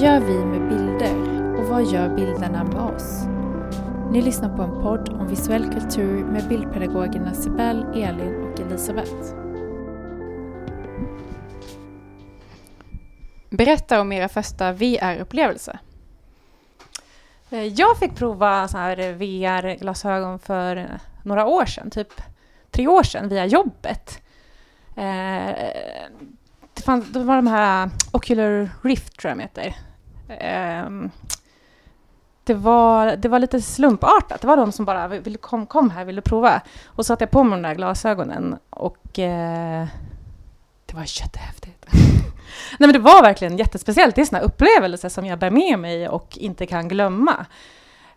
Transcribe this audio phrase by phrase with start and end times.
[0.00, 1.14] Vad gör vi med bilder
[1.56, 3.24] och vad gör bilderna med oss?
[4.10, 9.34] Ni lyssnar på en podd om visuell kultur med bildpedagogerna Sibel, Elin och Elisabeth.
[13.50, 15.78] Berätta om era första VR-upplevelse.
[17.50, 22.12] Eh, jag fick prova så här VR-glasögon för några år sedan, typ
[22.70, 24.22] tre år sedan, via jobbet.
[24.96, 25.54] Eh,
[26.74, 29.89] det, fanns, det var de här Ocular Rift, tror jag de heter.
[30.38, 31.10] Ehm,
[32.44, 34.40] det var, det var lite slumpartat.
[34.40, 36.60] Det var de som bara ville, kom, kom här, ville prova.
[36.86, 39.86] Och så satte jag på mig de där glasögonen och eh,
[40.86, 41.86] det var jättehäftigt.
[42.78, 44.14] Nej men det var verkligen jättespeciellt.
[44.14, 47.46] Det är sådana upplevelser som jag bär med mig och inte kan glömma.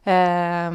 [0.04, 0.72] Eh,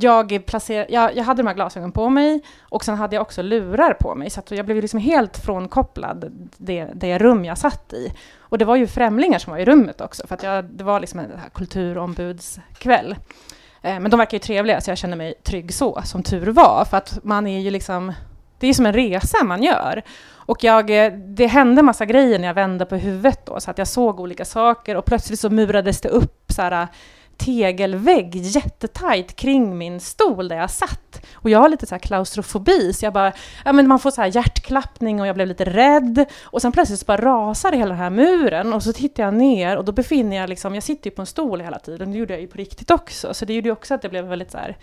[0.00, 3.42] jag, placer, jag, jag, hade de här glasögonen på mig och sen hade jag också
[3.42, 8.12] lurar på mig, så jag blev liksom helt frånkopplad det, det rum jag satt i.
[8.38, 11.00] Och det var ju främlingar som var i rummet också, för att jag, det var
[11.00, 13.16] liksom en här kulturombudskväll.
[13.82, 16.84] Eh, men de verkar ju trevliga, så jag kände mig trygg så, som tur var,
[16.90, 18.12] för att man är ju liksom
[18.58, 20.02] det är som en resa man gör.
[20.30, 23.78] Och jag, eh, det hände massa grejer när jag vände på huvudet då, så att
[23.78, 26.88] jag såg olika saker och plötsligt så murades det upp så här,
[27.38, 31.26] tegelvägg jättetajt kring min stol där jag satt.
[31.34, 33.32] Och jag har lite så här klaustrofobi, så jag bara,
[33.64, 36.24] ja men man får så här hjärtklappning och jag blev lite rädd.
[36.42, 39.76] Och sen plötsligt så bara rasar hela den här muren och så tittar jag ner
[39.76, 42.32] och då befinner jag liksom, jag sitter ju på en stol hela tiden, det gjorde
[42.32, 44.58] jag ju på riktigt också, så det gjorde ju också att det blev väldigt så
[44.58, 44.76] här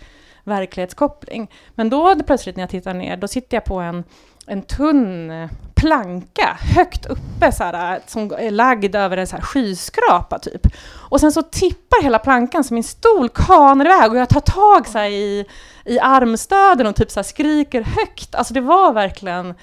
[0.44, 1.50] verklighetskoppling.
[1.74, 4.04] Men då plötsligt när jag tittar ner, då sitter jag på en
[4.46, 5.32] en tunn
[5.74, 10.66] planka högt uppe så här, som är lagd över en så här skyskrapa typ.
[10.86, 14.86] Och sen så tippar hela plankan så min stol kanar iväg och jag tar tag
[14.86, 15.46] så här, i,
[15.84, 18.34] i armstöden och typ så här, skriker högt.
[18.34, 19.54] Alltså det var verkligen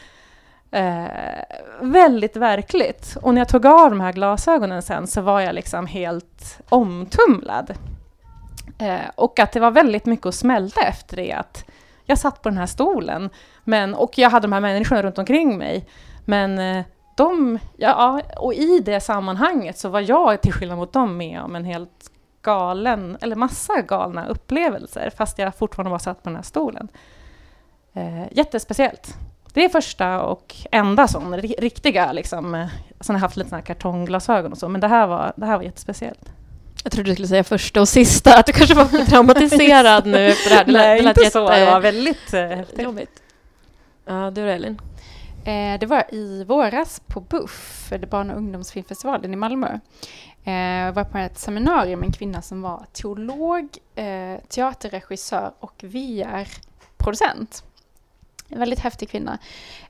[0.72, 1.06] eh,
[1.82, 3.18] väldigt verkligt.
[3.22, 7.74] Och när jag tog av de här glasögonen sen så var jag liksom helt omtumlad.
[8.78, 11.34] Eh, och att det var väldigt mycket att smälta efter det.
[11.34, 11.66] Att
[12.06, 13.30] jag satt på den här stolen
[13.64, 15.88] men, och jag hade de här människorna runt omkring mig.
[16.26, 16.86] Men eh,
[17.18, 21.56] de, ja, och i det sammanhanget så var jag till skillnad mot dem med om
[21.56, 26.44] en helt galen, eller massa galna upplevelser, fast jag fortfarande var satt på den här
[26.44, 26.88] stolen.
[27.94, 29.18] Eh, jättespeciellt.
[29.54, 32.68] Det är första och enda sån riktiga, liksom, eh,
[33.00, 35.46] sen har jag haft lite såna här kartongglasögon och så, men det här var, det
[35.46, 36.34] här var jättespeciellt.
[36.84, 40.50] Jag trodde du skulle säga första och sista, att du kanske var traumatiserad nu efter
[40.50, 40.66] det här.
[40.66, 41.32] Det Nej, lät, det inte jätte...
[41.32, 41.50] så.
[41.50, 43.22] Det var väldigt eh, jobbigt.
[44.06, 44.82] Ja, du då Elin?
[45.46, 49.80] Eh, det var i våras på BUFF, barn och ungdomsfilmfestivalen i Malmö.
[50.44, 55.84] Eh, jag var på ett seminarium med en kvinna som var teolog, eh, teaterregissör och
[55.84, 57.64] VR-producent.
[58.50, 59.38] En väldigt häftig kvinna.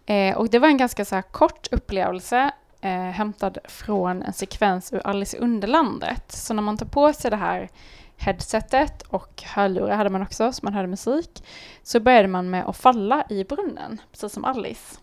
[0.05, 2.51] Eh, och det var en ganska så kort upplevelse
[2.83, 6.31] eh, hämtad från en sekvens ur Alice i Underlandet.
[6.31, 7.69] Så när man tar på sig det här
[8.17, 11.43] headsetet och hörlurar hade man också, så man hörde musik.
[11.83, 14.99] Så började man med att falla i brunnen, precis som Alice.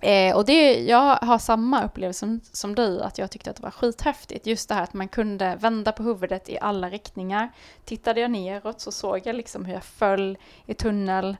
[0.00, 3.62] Eh, och det, jag har samma upplevelse som, som du, att jag tyckte att det
[3.62, 4.46] var skithäftigt.
[4.46, 7.52] Just det här att man kunde vända på huvudet i alla riktningar.
[7.84, 11.36] Tittade jag neråt så såg jag liksom hur jag föll i tunnel.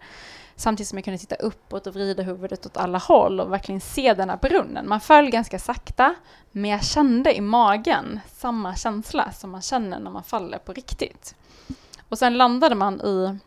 [0.56, 4.14] Samtidigt som jag kunde titta uppåt och vrida huvudet åt alla håll och verkligen se
[4.14, 4.88] den här brunnen.
[4.88, 6.14] Man föll ganska sakta,
[6.52, 11.34] men jag kände i magen samma känsla som man känner när man faller på riktigt.
[12.08, 13.38] Och sen landade man i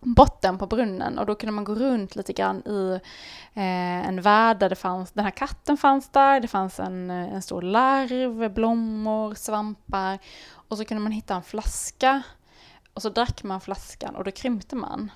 [0.00, 3.00] botten på brunnen och då kunde man gå runt lite grann i
[3.54, 7.34] eh, en värld där det fanns, den här katten fanns där, det fanns en, eh,
[7.34, 10.18] en stor larv, blommor, svampar
[10.54, 12.22] och så kunde man hitta en flaska
[12.94, 15.10] och så drack man flaskan och då krympte man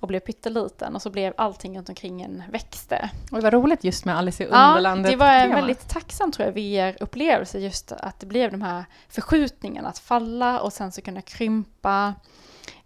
[0.00, 3.10] och blev pytteliten och så blev allting runt omkring en växte.
[3.30, 5.12] Och det var roligt just med Alice i Underlandet.
[5.12, 8.84] Ja, det var en väldigt tacksam tror jag VR-upplevelse just att det blev de här
[9.08, 12.14] förskjutningarna, att falla och sen så kunna krympa.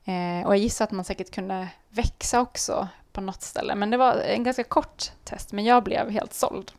[0.05, 3.75] Eh, och jag gissar att man säkert kunde växa också på något ställe.
[3.75, 6.73] Men det var en ganska kort test, men jag blev helt såld.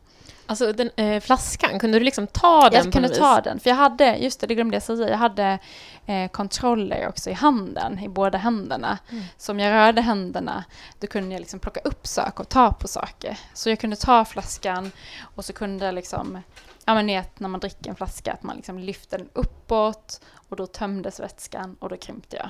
[0.50, 3.76] Alltså den eh, flaskan, kunde du liksom ta den Jag kunde ta den, för jag
[3.76, 5.58] hade, just det, det glömde jag säga, jag hade
[6.06, 8.98] eh, kontroller också i handen, i båda händerna.
[9.10, 9.24] Mm.
[9.36, 10.64] Så om jag rörde händerna,
[11.00, 13.38] då kunde jag liksom plocka upp saker och ta på saker.
[13.54, 14.92] Så jag kunde ta flaskan
[15.34, 16.38] och så kunde jag liksom,
[16.84, 20.56] ja men vet när man dricker en flaska, att man liksom lyfte den uppåt och
[20.56, 22.48] då tömdes vätskan och då krympte jag.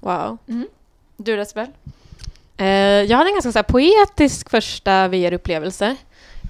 [0.00, 0.38] Wow.
[0.48, 0.68] Mm.
[1.16, 1.66] Du Decibel?
[2.56, 2.66] Eh,
[3.02, 5.96] jag hade en ganska så poetisk första VR-upplevelse.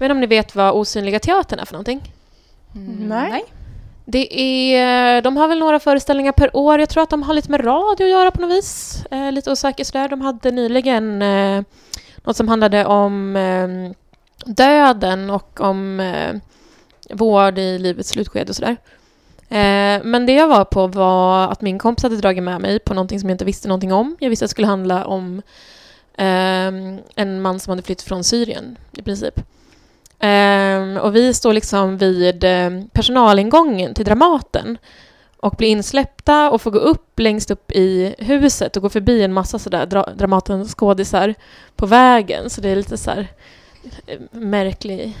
[0.01, 2.13] Inte om ni vet vad Osynliga Teatern är för någonting?
[2.75, 3.43] Mm, nej.
[4.05, 4.39] Det
[4.75, 6.79] är, de har väl några föreställningar per år.
[6.79, 9.03] Jag tror att de har lite med radio att göra på något vis.
[9.11, 10.07] Eh, lite osäker sådär.
[10.07, 11.61] De hade nyligen eh,
[12.23, 13.91] något som handlade om eh,
[14.45, 16.35] döden och om eh,
[17.09, 18.77] vård i livets slutskede och sådär.
[19.49, 22.93] Eh, men det jag var på var att min kompis hade dragit med mig på
[22.93, 24.17] någonting som jag inte visste någonting om.
[24.19, 25.41] Jag visste att det skulle handla om
[26.17, 26.67] eh,
[27.15, 29.39] en man som hade flytt från Syrien i princip.
[30.19, 34.77] Eh, och vi står liksom vid eh, personalingången till Dramaten
[35.39, 39.33] och blir insläppta och får gå upp längst upp i huset och gå förbi en
[39.33, 41.35] massa sådär dra Dramatens skådisar
[41.75, 42.49] på vägen.
[42.49, 43.27] Så det är lite så här
[44.05, 45.17] eh, märklig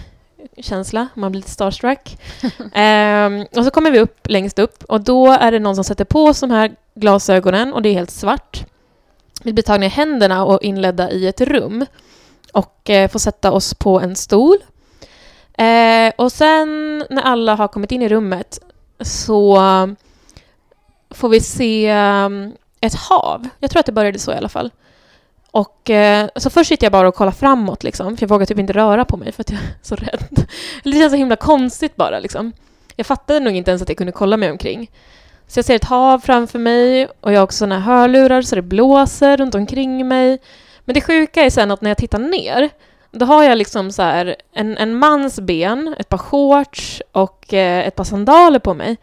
[0.57, 2.17] känsla, man blir lite starstruck.
[2.73, 6.05] ehm, och så kommer vi upp längst upp och då är det någon som sätter
[6.05, 8.65] på oss de här glasögonen och det är helt svart.
[9.43, 11.85] Vi blir tagna i händerna och inledda i ett rum
[12.53, 14.57] och eh, får sätta oss på en stol.
[15.57, 18.59] Eh, och sen när alla har kommit in i rummet
[18.99, 19.57] så
[21.09, 23.47] får vi se ehm, ett hav.
[23.59, 24.71] Jag tror att det började så i alla fall.
[25.51, 28.59] Och eh, så först sitter jag bara och kollar framåt liksom, för jag vågar typ
[28.59, 30.25] inte röra på mig för att jag är så rädd.
[30.83, 32.53] Det känns så himla konstigt bara liksom.
[32.95, 34.91] Jag fattade nog inte ens att jag kunde kolla mig omkring.
[35.47, 38.61] Så jag ser ett hav framför mig och jag har också såna hörlurar så det
[38.61, 40.39] blåser runt omkring mig.
[40.85, 42.69] Men det sjuka är sen att när jag tittar ner,
[43.11, 47.87] då har jag liksom så här en, en mans ben, ett par shorts och eh,
[47.87, 48.97] ett par sandaler på mig.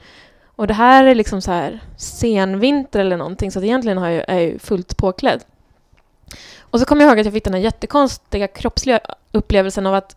[0.57, 4.25] Och det här är liksom så här senvinter eller någonting så att egentligen har jag,
[4.29, 5.45] är jag fullt påklädd.
[6.61, 9.01] Och så kommer jag ihåg att jag fick den här jättekonstiga kroppsliga
[9.33, 10.17] upplevelsen av att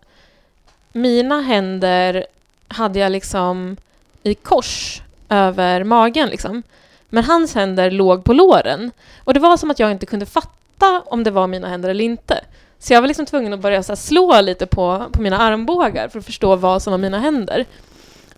[0.92, 2.26] mina händer
[2.68, 3.78] hade jag liksom
[4.24, 6.64] i kors över magen liksom.
[7.10, 8.92] Men hans händer låg på låren.
[9.24, 12.04] Och det var som att jag inte kunde fatta om det var mina händer eller
[12.04, 12.44] inte.
[12.80, 16.20] Så jag var liksom tvungen att börja så slå lite på, på mina armbågar för
[16.20, 17.66] att förstå vad som var mina händer.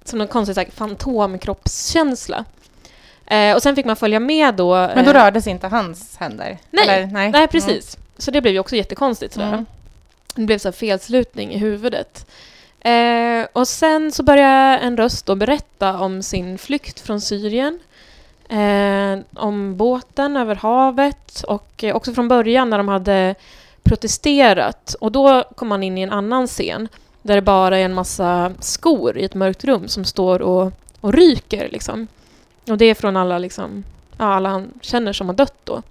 [0.04, 2.46] Som någon konstig så här, fantomkroppskänsla.
[3.26, 4.74] Eh, och sen fick man följa med då.
[4.76, 6.58] Men då eh, rördes inte hans händer?
[6.72, 7.32] Nej, Eller, nej.
[7.32, 7.98] nej precis.
[8.18, 9.34] Så det blev ju också jättekonstigt.
[9.34, 9.48] Sådär.
[9.48, 9.66] Mm.
[10.36, 12.26] Det blev så felslutning i huvudet.
[12.80, 17.80] Eh, och sen så började en röst då berätta om sin flykt från Syrien.
[18.50, 23.36] Eh, om båten över havet och eh, också från början när de hade
[23.90, 24.96] protesterat.
[25.00, 26.88] Och då kom man in i en annan scen
[27.22, 30.72] där det bara är en massa skor i ett mörkt rum som står och,
[31.02, 31.70] och ryker.
[31.72, 32.08] Liksom.
[32.70, 33.84] Och det är från alla, liksom,
[34.18, 35.82] alla han känner som har dött då.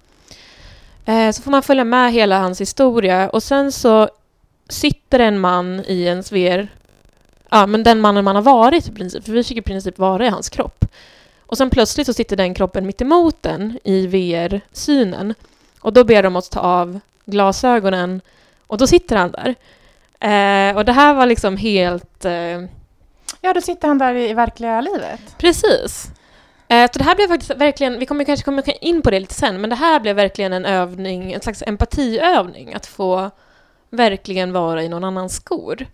[1.05, 4.09] Eh, så får man följa med hela hans historia och sen så
[4.69, 6.67] sitter en man i en VR,
[7.49, 10.25] ja men den mannen man har varit i princip, för vi fick i princip vara
[10.25, 10.85] i hans kropp.
[11.39, 15.33] Och sen plötsligt så sitter den kroppen mitt emot den i VR-synen.
[15.79, 16.99] Och då ber de oss ta av
[17.31, 18.21] glasögonen
[18.67, 19.55] och då sitter han där.
[20.19, 22.25] Eh, och det här var liksom helt...
[22.25, 22.61] Eh,
[23.41, 25.19] Ja, då sitter han där i, i verkliga livet.
[25.37, 26.11] Precis.
[26.67, 29.33] Eh, Så det här blev faktiskt verkligen, vi kommer kanske komma in på det lite
[29.33, 33.31] sen, men det här blev verkligen en övning, en slags empatiövning, att få
[33.89, 35.85] verkligen vara i någon annans skor.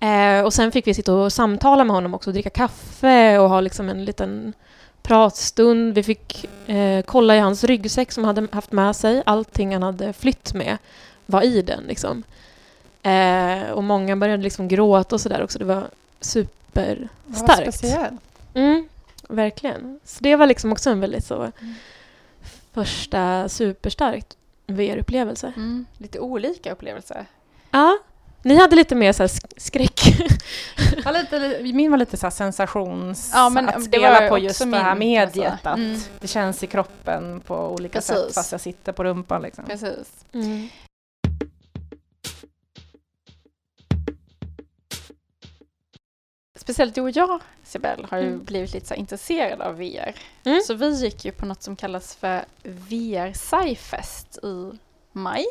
[0.00, 3.60] Eh, och sen fick vi sitta och samtala med honom också, dricka kaffe och ha
[3.60, 4.52] liksom en liten
[5.06, 5.94] pratstund.
[5.94, 9.22] Vi fick eh, kolla i hans ryggsäck som han hade haft med sig.
[9.26, 10.78] Allting han hade flytt med
[11.26, 11.84] var i den.
[11.84, 12.22] Liksom.
[13.02, 15.58] Eh, och många började liksom gråta och sådär också.
[15.58, 15.84] Det var
[16.20, 17.74] superstarkt.
[17.74, 18.20] speciellt.
[18.54, 18.88] Mm,
[19.28, 20.00] verkligen.
[20.04, 21.74] Så det var liksom också en väldigt så Mm.
[22.72, 24.36] första superstarkt
[24.66, 25.52] VR-upplevelse.
[25.56, 25.86] Mm.
[25.98, 27.26] Lite olika upplevelser.
[27.70, 27.98] Ja,
[28.46, 30.00] ni hade lite mer så här sk- skräck.
[31.04, 33.30] Ja, lite, li- min var lite så här sensations...
[33.34, 35.46] Ja, men att det spela var på just det här mediet.
[35.52, 35.68] alltså.
[35.68, 36.00] Att Mm.
[36.20, 38.34] det känns i kroppen på olika sätt Precis.
[38.34, 39.42] fast jag sitter på rumpan.
[39.42, 39.64] Liksom.
[39.64, 40.24] Precis.
[40.32, 40.68] Mm.
[46.58, 48.44] Speciellt du och jag, Sibel, har ju Mm.
[48.44, 50.14] blivit lite så intresserade av VR.
[50.44, 50.60] Mm.
[50.66, 54.70] Så vi gick ju på något som kallas för VR Sci-fest i
[55.12, 55.44] maj.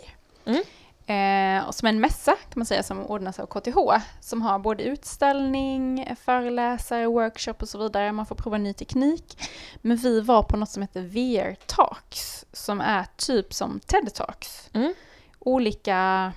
[1.07, 3.77] Eh, och som en mässa kan man säga som ordnas av KTH.
[4.19, 8.11] Som har både utställning, föreläsare, workshop och så vidare.
[8.11, 9.49] Man får prova ny teknik.
[9.81, 12.45] Men vi var på något som heter VR Talks.
[12.53, 14.69] Som är typ som TED Talks.
[14.73, 14.93] Mm.
[15.39, 16.31] Olika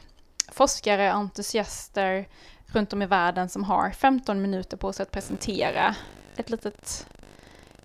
[0.53, 2.29] forskare, entusiaster
[2.67, 5.95] runt om i världen som har 15 minuter på sig att presentera
[6.37, 7.07] ett litet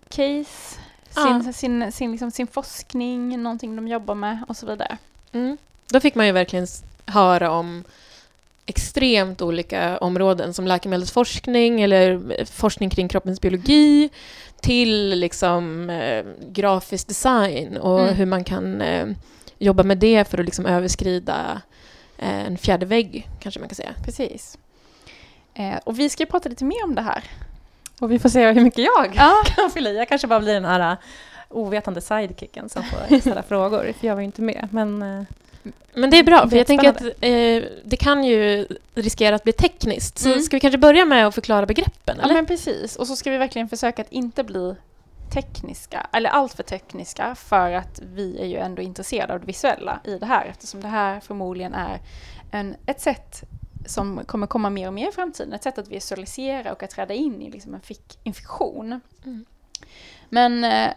[0.08, 0.78] case,
[1.10, 1.52] sin, Ja.
[1.52, 4.98] sin, sin, liksom, sin forskning, någonting de jobbar med och så vidare.
[5.32, 5.58] Mm.
[5.90, 6.66] Då fick man ju verkligen
[7.06, 7.84] höra om
[8.66, 14.10] extremt olika områden som läkemedelsforskning eller eh, forskning kring kroppens biologi
[14.60, 18.14] till liksom eh, grafisk design och Mm.
[18.14, 19.06] hur man kan eh,
[19.58, 21.62] jobba med det för att liksom överskrida
[22.18, 23.94] eh, en fjärde vägg, kanske man kan säga.
[24.04, 24.58] Precis.
[25.54, 27.24] Eh, och vi ska prata lite mer om det här.
[28.00, 29.96] Och vi får se hur mycket jag Ja, kan fylla i.
[29.96, 30.98] Jag kanske bara blir den här uh,
[31.48, 34.68] ovetande sidekicken som får ställa frågor, för jag var ju inte med.
[34.70, 35.26] Men
[35.94, 39.52] Men det är bra, för jag tänker att eh, det kan ju riskera att bli
[39.52, 40.18] tekniskt.
[40.18, 40.40] Så Mm.
[40.40, 42.16] ska vi kanske börja med att förklara begreppen?
[42.18, 42.34] Ja Eller?
[42.34, 44.74] men precis, och så ska vi verkligen försöka att inte bli
[45.34, 50.00] tekniska, eller allt för tekniska, för att vi är ju ändå intresserade av det visuella
[50.04, 52.00] i det här, eftersom det här förmodligen är
[52.50, 53.42] en, ett sätt
[53.86, 57.14] som kommer komma mer och mer i framtiden, ett sätt att visualisera och att träda
[57.14, 57.80] in i liksom en,
[58.34, 59.00] fiktion.
[59.24, 59.44] Mm.
[60.28, 60.90] Men eh,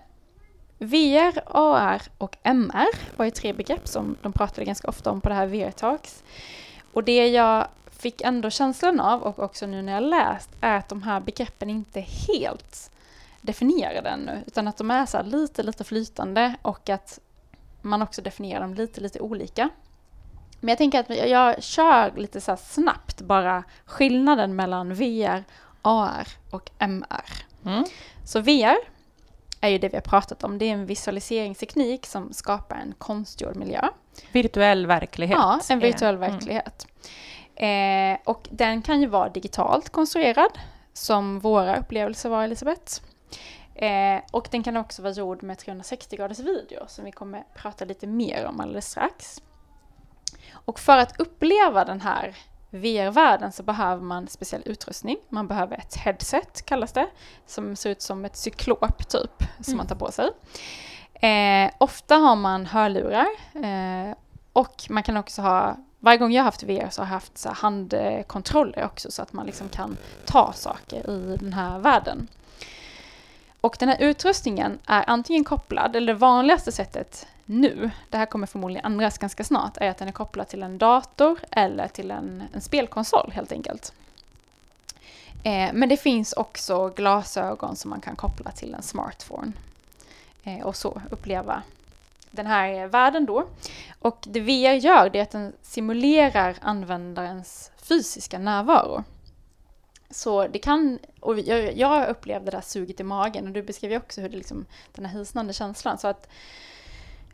[0.79, 5.29] VR, AR och MR var ju tre begrepp som de pratade ganska ofta om på
[5.29, 6.24] det här VR Talks.
[6.93, 10.89] Och det jag fick ändå känslan av, och också nu när jag läst, är att
[10.89, 12.91] de här begreppen inte helt
[13.41, 17.19] definierade ännu, utan att de är så lite, lite flytande och att
[17.81, 19.69] man också definierar dem lite, lite olika.
[20.60, 25.43] Men jag tänker att jag, kör lite så snabbt bara skillnaden mellan VR,
[25.81, 27.46] AR och MR.
[27.65, 27.84] Mm.
[28.25, 28.97] Så VR
[29.67, 30.57] är ju det vi har pratat om.
[30.57, 33.81] Det är en visualiseringsteknik som skapar en konstgjord miljö.
[34.31, 35.38] Virtuell verklighet.
[35.39, 36.31] Ja, en virtuell Mm.
[36.31, 36.88] verklighet.
[37.55, 40.51] Eh, och den kan ju vara digitalt konstruerad,
[40.93, 43.01] som våra upplevelser var, Elisabeth.
[43.75, 47.86] Eh, och den kan också vara gjord med 360 graders video, som vi kommer prata
[47.86, 49.41] lite mer om alldeles strax.
[50.51, 52.36] Och för att uppleva den här
[52.77, 55.17] VR-världen så behöver man speciell utrustning.
[55.29, 57.07] Man behöver ett headset, kallas det,
[57.46, 59.77] som ser ut som ett cyklop typ, som Mm.
[59.77, 60.29] man tar på sig.
[61.13, 64.15] Eh, ofta har man hörlurar eh,
[64.53, 67.38] och man kan också ha, varje gång jag har haft VR så har jag haft
[67.38, 72.27] så här handkontroller också så att man liksom kan ta saker i den här världen.
[73.62, 78.48] Och den här utrustningen är antingen kopplad, eller det vanligaste sättet nu, det här kommer
[78.48, 82.44] förmodligen ändras ganska snart, är att den är kopplad till en dator eller till en,
[82.54, 83.94] en spelkonsol helt enkelt.
[85.44, 89.51] Eh, men det finns också glasögon som man kan koppla till en smartphone
[90.44, 91.63] eh, och så uppleva
[92.32, 93.48] den här världen då.
[94.00, 99.04] Och det VR gör det är att den simulerar användarens fysiska närvaro.
[100.10, 103.92] Så det kan, och jag, jag upplevde det där suget i magen och du beskrev
[103.92, 105.98] ju också hur det liksom, den här hisnande känslan.
[105.98, 106.30] Så att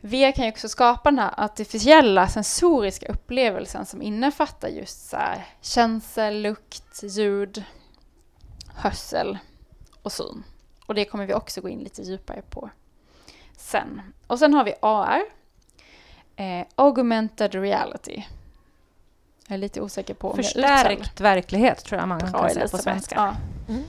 [0.04, 5.46] VR kan ju också skapa den här artificiella sensoriska upplevelsen som innefattar just så här
[5.60, 7.64] känsel, lukt, ljud,
[8.74, 9.38] hörsel
[10.02, 10.42] och syn.
[10.86, 12.70] Och det kommer vi också gå in lite djupare på
[13.56, 14.02] sen.
[14.26, 15.22] Och sen har vi AR,
[16.36, 18.22] eh, Augmented Reality.
[19.46, 22.78] Jag är lite osäker på om Förstärkt verklighet tror jag man Bra, kan säga på
[22.78, 23.14] svenska.
[23.16, 23.34] Ja.
[23.74, 23.84] Mm.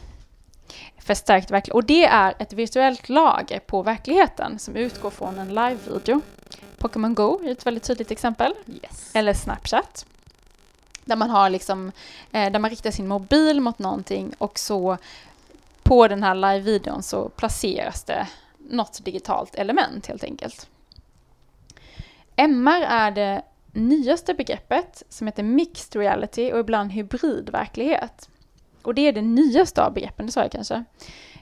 [1.05, 1.75] Förstärkt verklighet.
[1.75, 6.21] Och det är ett virtuellt lager på verkligheten som utgår från en live-video.
[6.77, 8.53] Pokémon Go är ett väldigt tydligt exempel.
[8.67, 9.11] Yes.
[9.13, 10.05] Eller Snapchat.
[11.05, 11.91] Där man har liksom,
[12.31, 14.97] eh, där man riktar sin mobil mot någonting och så
[15.83, 20.69] på den här live-videon så placeras det något digitalt element helt enkelt.
[22.35, 28.29] MR är det nyaste begreppet som heter mixed reality och ibland hybrid verklighet.
[28.87, 30.83] Och det är det nyaste av begreppen, det sa jag kanske.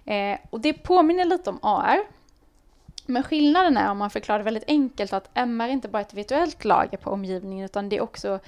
[0.06, 2.00] Eh, och det påminner lite om AR.
[3.06, 6.14] Men skillnaden är om man förklarar det väldigt enkelt att MR inte bara är ett
[6.14, 8.40] virtuellt lager på omgivningen utan det är också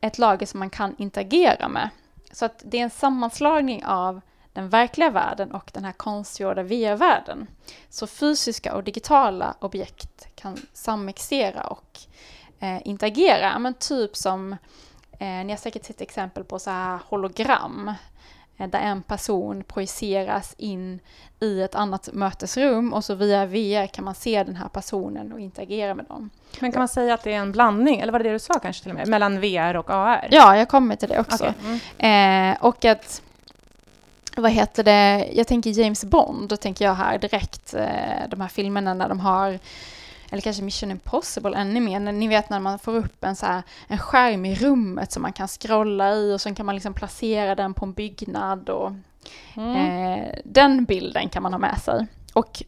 [0.00, 1.88] ett lager som man kan interagera med.
[2.32, 4.20] Så att det är en sammanslagning av
[4.52, 7.46] den verkliga världen och den här konstgjorda VR-världen.
[7.88, 11.98] Så fysiska och digitala objekt kan samexistera och
[12.60, 13.58] eh, interagera.
[13.58, 14.52] Men typ som,
[15.12, 17.94] eh, ni har säkert sett exempel på så här hologram,
[18.68, 21.00] där en person projiceras in
[21.40, 25.40] i ett annat mötesrum och så via VR kan man se den här personen och
[25.40, 26.30] interagera med dem.
[26.60, 28.58] Men kan man säga att det är en blandning, eller var det det du sa
[28.58, 30.28] kanske till och med, mellan VR och AR?
[30.30, 31.44] Ja, jag kommer till det också.
[31.44, 31.80] Okej.
[31.98, 32.52] Mm.
[32.52, 33.22] Eh, och att,
[34.36, 38.48] vad heter det, jag tänker James Bond, då tänker jag här direkt eh, de här
[38.48, 39.58] filmerna när de har,
[40.30, 43.62] eller kanske Mission Impossible ännu mer, ni vet när man får upp en, så här,
[43.88, 47.54] en skärm i rummet som man kan scrolla i och sen kan man liksom placera
[47.54, 48.92] den på en byggnad och
[49.56, 49.76] Mm.
[49.76, 52.06] eh, den bilden kan man ha med sig.
[52.32, 52.62] Och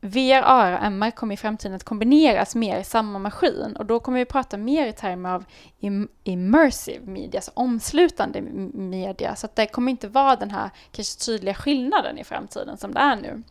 [0.00, 4.00] VR, AR och MR kommer i framtiden att kombineras mer i samma maskin och då
[4.00, 5.44] kommer vi prata mer i termer av
[5.80, 8.40] im- immersive media, alltså omslutande
[8.74, 9.36] media.
[9.36, 13.00] Så att det kommer inte vara den här kanske tydliga skillnaden i framtiden som det
[13.00, 13.42] är nu.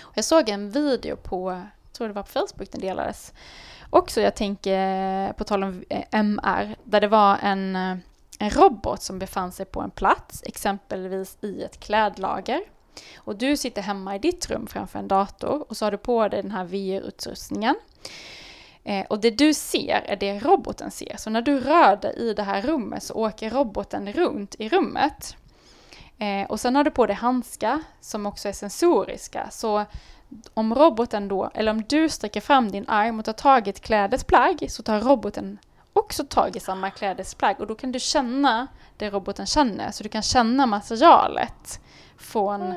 [0.00, 1.60] Och jag såg en video på,
[2.02, 3.32] tror det var på Facebook den delades,
[3.90, 7.96] också jag tänker på tal om eh, MR, där det var en, eh,
[8.38, 12.60] en robot som befann sig på en plats, exempelvis i ett klädlager.
[13.16, 16.28] Och du sitter hemma i ditt rum framför en dator och så har du på
[16.28, 17.74] dig den här VR-utrustningen.
[18.84, 21.16] Eh, och det du ser är det roboten ser.
[21.16, 25.36] Så när du rör dig i det här rummet så åker roboten runt i rummet.
[26.18, 29.50] Eh, och sen har du på dig handskar som också är sensoriska.
[29.50, 29.84] Så
[30.54, 33.80] om roboten då, eller om du sträcker fram din arm och tar tag i ett
[33.80, 35.58] klädesplagg så tar roboten
[35.92, 39.90] också tag i samma klädesplagg och då kan du känna det roboten känner.
[39.90, 41.80] Så du kan känna materialet
[42.16, 42.74] från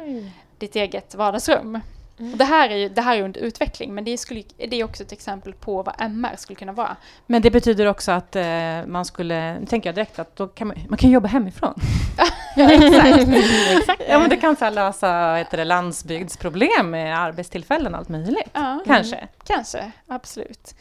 [0.57, 1.79] ditt eget vardagsrum.
[2.19, 2.37] Mm.
[2.37, 5.03] Det, här är ju, det här är under utveckling men det, skulle, det är också
[5.03, 6.95] ett exempel på vad MR skulle kunna vara.
[7.25, 10.67] Men det betyder också att eh, man skulle, nu tänker jag direkt att då kan
[10.67, 11.73] man, man kan jobba hemifrån.
[13.77, 14.01] Exakt.
[14.09, 18.49] Ja, men det kan så här lösa det, landsbygdsproblem med arbetstillfällen och allt möjligt.
[18.53, 19.15] Ja, Kanske.
[19.15, 20.75] Mm, kanske, absolut.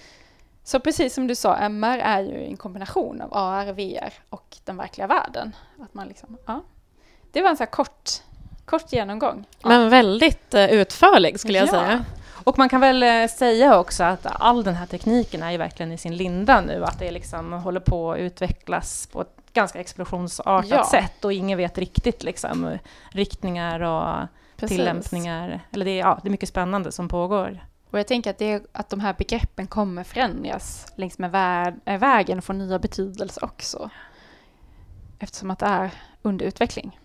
[0.64, 4.76] Så precis som du sa, MR är ju en kombination av AR, VR och den
[4.76, 5.56] verkliga världen.
[5.80, 6.62] Att man liksom, ja.
[7.32, 8.10] Det var en så här kort,
[8.64, 9.44] kort genomgång.
[9.62, 9.68] Ja.
[9.68, 11.72] Men väldigt eh, utförlig skulle jag Ja.
[11.72, 12.04] säga.
[12.44, 15.92] Och man kan väl eh, säga också att all den här tekniken är ju verkligen
[15.92, 16.84] i sin linda nu.
[16.84, 20.84] Att det liksom håller på att utvecklas på ett ganska explosionsartat Ja.
[20.90, 22.78] sätt och ingen vet riktigt liksom
[23.10, 24.76] riktningar och Precis.
[24.76, 25.60] tillämpningar.
[25.72, 27.64] Eller det är, ja, det är mycket spännande som pågår.
[27.90, 31.98] Och jag tänker att, det att de här begreppen kommer förändras längs med vä- äh,
[31.98, 33.90] vägen och få nya betydelser också.
[35.18, 35.90] Eftersom att det är
[36.22, 36.98] under utveckling.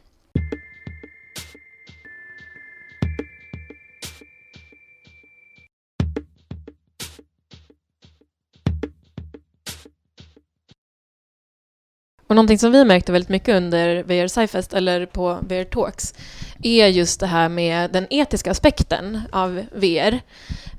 [12.30, 16.14] Och någonting som vi märkte väldigt mycket under VR Sci-fest eller på VR Talks
[16.64, 20.22] är just det här med den etiska aspekten av VR.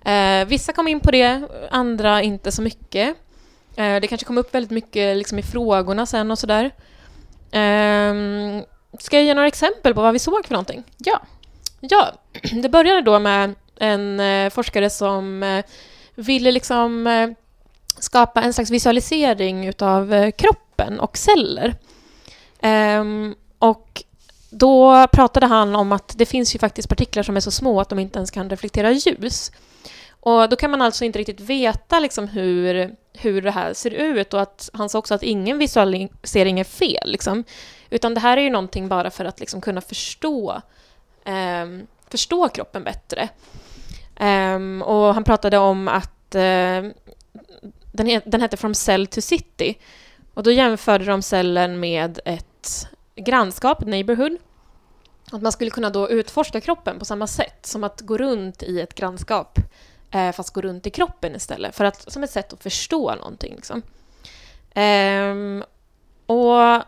[0.04, 3.16] Eh, vissa kom in på det, andra inte så mycket.
[3.76, 6.64] Eh, det kanske kom upp väldigt mycket liksom, i frågorna sen och sådär.
[7.50, 8.14] Eh,
[8.98, 10.82] ska jag ge några exempel på vad vi såg för någonting?
[10.98, 11.20] Ja.
[11.80, 12.12] Ja,
[12.62, 15.64] det började då med en eh, forskare som eh,
[16.14, 17.30] ville liksom eh,
[17.98, 20.30] skapa en slags visualisering utav eh,
[20.80, 21.74] kroppen och celler.
[22.62, 24.04] Um, och
[24.50, 27.88] då pratade han om att det finns ju faktiskt partiklar som är så små att
[27.88, 29.52] de inte ens kan reflektera ljus.
[30.22, 34.34] Och då kan man alltså inte riktigt veta liksom hur, hur det här ser ut
[34.34, 37.10] och att han sa också att ingen visualisering är fel.
[37.10, 37.44] Liksom.
[37.90, 40.62] Utan det här är ju någonting bara för att liksom kunna förstå,
[41.24, 43.28] ehm, förstå kroppen bättre.
[44.16, 46.82] Ehm, och han pratade om att eh,
[47.92, 49.78] den, den hette From Cell to City.
[50.34, 54.36] Och då jämförde de cellen med ett grannskap, ett neighborhood.
[55.32, 58.80] Att man skulle kunna då utforska kroppen på samma sätt som att gå runt i
[58.80, 59.58] ett grannskap
[60.10, 61.76] eh, fast gå runt i kroppen istället.
[61.76, 63.54] För att, som ett sätt att förstå någonting.
[63.54, 63.82] Liksom.
[64.74, 65.64] Ehm,
[66.26, 66.82] och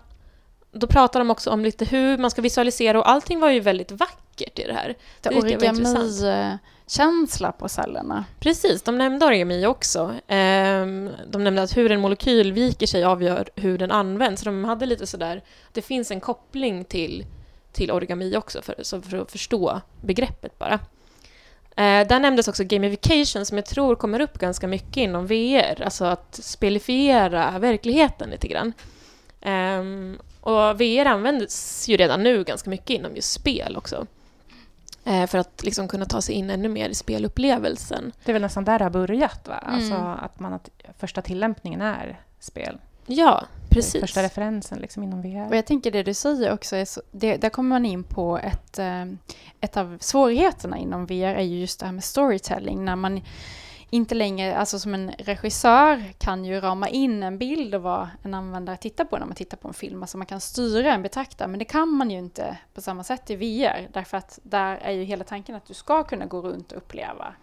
[0.73, 3.91] då pratar de också om lite hur man ska visualisera och allting var ju väldigt
[3.91, 4.97] vackert i det här.
[5.21, 8.25] Det Det origami-känsla på cellerna.
[8.41, 10.15] Precis, de nämnde origami också.
[10.27, 14.43] Ehm, de nämnde att hur en molekyl viker sig avgör hur den används.
[14.43, 15.43] De hade lite sådär,
[15.73, 17.27] det finns en koppling till,
[17.73, 20.79] till origami också för, för att förstå begreppet bara.
[21.77, 26.05] Eh, där nämndes också gamification som jag tror kommer upp ganska mycket inom VR, alltså
[26.05, 28.73] att spelifiera verkligheten lite grann.
[29.41, 34.07] Ehm, och VR används ju redan nu ganska mycket inom just spel också.
[35.05, 38.13] Eh, för att liksom kunna ta sig in ännu mer i spelupplevelsen.
[38.25, 39.59] Det är väl nästan där det har börjat, va?
[39.59, 39.75] Mm.
[39.75, 42.79] Alltså att, man, att första tillämpningen är spel.
[43.07, 44.01] Ja, precis.
[44.01, 45.49] Första referensen liksom inom VR.
[45.49, 48.39] Och jag tänker det du säger också, är så, det, där kommer man in på
[48.39, 49.05] ett, eh,
[49.61, 52.85] ett av svårigheterna inom VR är ju just det här med storytelling.
[52.85, 53.21] När man
[53.95, 58.35] inte längre, alltså som en regissör kan ju rama in en bild och vad en
[58.35, 60.03] användare tittar på när man tittar på en film.
[60.03, 63.31] Alltså man kan styra en betraktare, men det kan man ju inte på samma sätt
[63.31, 63.89] i VR.
[63.93, 67.35] Därför att där är ju hela tanken att du ska kunna gå runt och uppleva.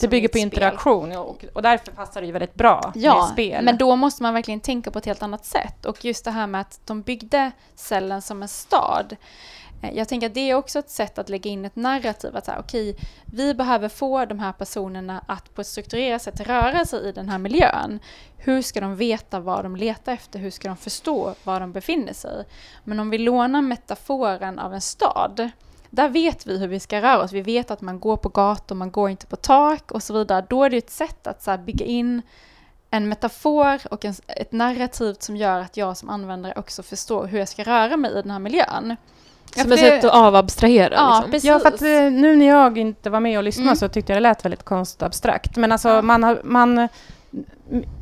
[0.00, 0.42] det bygger på spel.
[0.42, 3.64] interaktion och, och därför passar det ju väldigt bra med Ja, spel.
[3.64, 5.86] men då måste man verkligen tänka på ett helt annat sätt.
[5.86, 9.16] Och just det här med att de byggde cellen som en stad.
[9.82, 12.36] Eh, jag tänker att det är också ett sätt att lägga in ett narrativ.
[12.36, 16.84] Att säga, okej, vi behöver få de här personerna att på ett strukturerat sätt röra
[16.84, 17.98] sig i den här miljön.
[18.36, 20.38] Hur ska de veta vad de letar efter?
[20.38, 22.44] Hur ska de förstå var de befinner sig?
[22.84, 25.50] Men om vi lånar metaforen av en stad,
[25.90, 27.32] där vet vi hur vi ska röra oss.
[27.32, 30.46] Vi vet att man går på gator, man går inte på tak och så vidare.
[30.48, 32.22] Då är det ett sätt att så här, bygga in
[32.90, 37.38] en metafor och en, ett narrativ som gör att jag som användare också förstår hur
[37.38, 38.96] jag ska röra mig i den här miljön.
[39.56, 40.94] Ja, Som ett det- sätt att avabstrahera.
[40.94, 41.30] Ja, liksom.
[41.30, 41.48] precis.
[41.48, 41.88] Ja, för att eh,
[42.20, 43.76] nu när jag inte var med och lyssnade Mm.
[43.76, 45.56] så tyckte jag det lät väldigt konstabstrakt.
[45.56, 46.02] Men alltså Ja.
[46.02, 46.88] man har, man,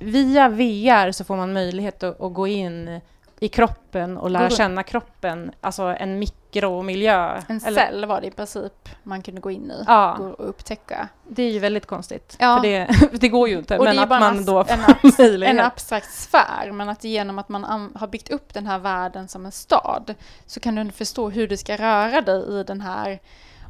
[0.01, 3.01] via VR så får man möjlighet att, att gå in
[3.41, 6.19] i kroppen och lära känna kroppen, alltså en
[6.55, 7.41] mikromiljö.
[7.49, 10.13] En Eller- cell var det i princip man kunde gå in i Ja.
[10.19, 11.09] och upptäcka.
[11.29, 12.37] Det är ju väldigt konstigt.
[12.39, 12.57] Ja.
[12.57, 12.89] För det,
[13.21, 16.73] det går ju inte, Och men att man en, då en, abs- en abstrakt sfär,
[16.73, 20.15] men att genom att man an- har byggt upp den här världen som en stad
[20.47, 23.19] så kan du förstå hur du ska röra dig i den här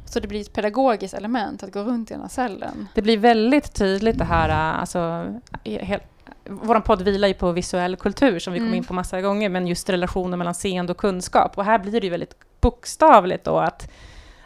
[0.05, 2.87] Så det blir ett pedagogiskt element att gå runt i den här cellen.
[2.95, 5.25] Det blir väldigt tydligt det här, äh, alltså,
[5.65, 6.03] helt,
[6.45, 8.77] vår podd vilar ju på visuell kultur som vi kom Mm.
[8.77, 11.57] in på massa gånger, men just relationen mellan seende och kunskap.
[11.57, 13.91] Och här blir det ju väldigt bokstavligt då att,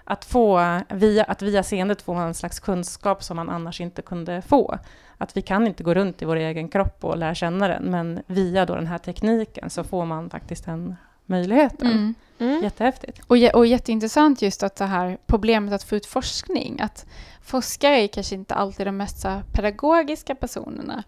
[0.04, 4.42] att, få, via, att via seendet få en slags kunskap som man annars inte kunde
[4.42, 4.78] få.
[5.18, 8.22] Att vi kan inte gå runt i vår egen kropp och lära känna den, men
[8.28, 11.88] via då den här tekniken så får man faktiskt den möjligheten.
[11.88, 12.16] Mm.
[12.40, 12.64] Mm.
[12.64, 13.20] Jättehäftigt.
[13.28, 16.82] Och, och jätteintressant just att det här problemet att få ut forskning.
[16.82, 17.06] Att
[17.42, 21.04] forskare är kanske inte alltid de mest pedagogiska personerna.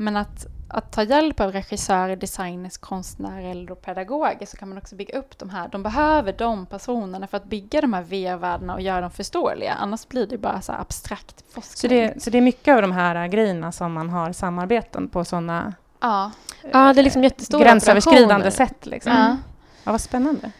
[0.00, 4.96] Men att, att ta hjälp av regissörer, designers, konstnärer eller pedagoger så kan man också
[4.96, 5.68] bygga upp de här.
[5.68, 9.74] De behöver de personerna för att bygga de här VR-världarna och göra dem förståeliga.
[9.74, 11.76] Annars blir det bara så här abstrakt forskning.
[11.76, 15.08] Så det, så det är mycket av de här äh, grejerna som man har samarbeten
[15.08, 16.30] på sådana ja.
[16.72, 18.50] Ja, det är liksom jättestora gränsöverskridande operationer.
[18.50, 18.86] sätt.
[18.86, 19.12] Liksom.
[19.12, 19.36] Ja.
[19.84, 20.50] Ja, vad spännande.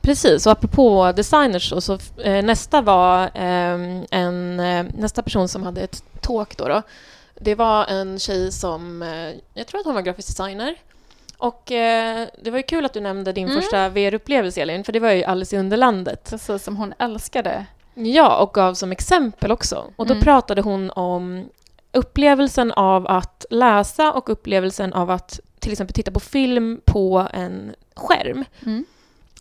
[0.00, 5.80] Precis, och apropå designers så eh, nästa var ehm, en, eh, nästa person som hade
[5.80, 6.82] ett talk då, då.
[7.40, 10.74] Det var en tjej som, eh, jag tror att hon var grafisk designer.
[11.38, 13.60] Och eh, det var ju kul att du nämnde din Mm.
[13.62, 16.30] första VR-upplevelse Elin, för det var ju Alice i Underlandet.
[16.30, 17.66] Precis som hon älskade.
[17.94, 19.84] Ja, och gav som exempel också.
[19.96, 20.24] Och då Mm.
[20.24, 21.48] pratade hon om
[21.92, 27.74] upplevelsen av att läsa och upplevelsen av att till exempel titta på film på en
[27.96, 28.44] skärm.
[28.66, 28.84] Mm.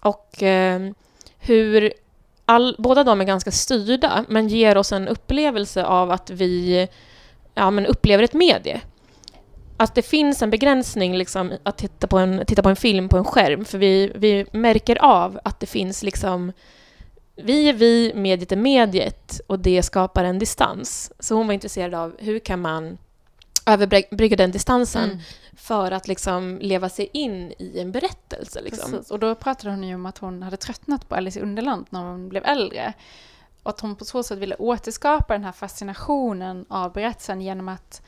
[0.02, 0.80] Och eh,
[1.40, 1.94] hur
[2.46, 6.88] all, båda de är ganska styrda, men ger oss en upplevelse av att vi
[7.58, 8.82] ja, men upplever ett medie.
[9.78, 13.18] Att det finns en begränsning liksom, att titta på, en, titta på en film på
[13.18, 16.52] en skärm, för vi, vi märker av att det finns liksom
[17.36, 21.12] vi är vi, mediet är mediet och det skapar en distans.
[21.20, 22.98] Så hon var intresserad av hur kan man
[23.66, 25.20] överbrygga den distansen Mm.
[25.56, 28.62] för att liksom leva sig in i en berättelse.
[28.62, 28.92] Liksom.
[28.92, 29.12] Precis.
[29.12, 32.04] Och då pratade hon ju om att hon hade tröttnat på Alice i Underland när
[32.04, 32.94] hon blev äldre.
[33.68, 38.02] Och att hon på så sätt ville återskapa den här fascinationen av berättelsen genom att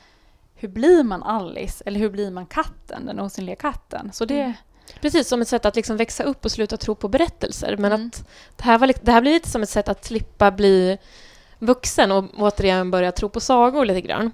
[0.54, 1.84] hur blir man Alice?
[1.86, 4.10] Eller hur blir man katten, den osynliga katten?
[4.12, 4.40] Så det...
[4.40, 4.52] Mm.
[5.00, 7.76] Precis, som ett sätt att liksom växa upp och sluta tro på berättelser.
[7.76, 8.06] Men Mm.
[8.06, 10.98] att det här, var, det här blir lite som ett sätt att slippa bli
[11.58, 14.30] vuxen och återigen börja tro på sagor lite grann.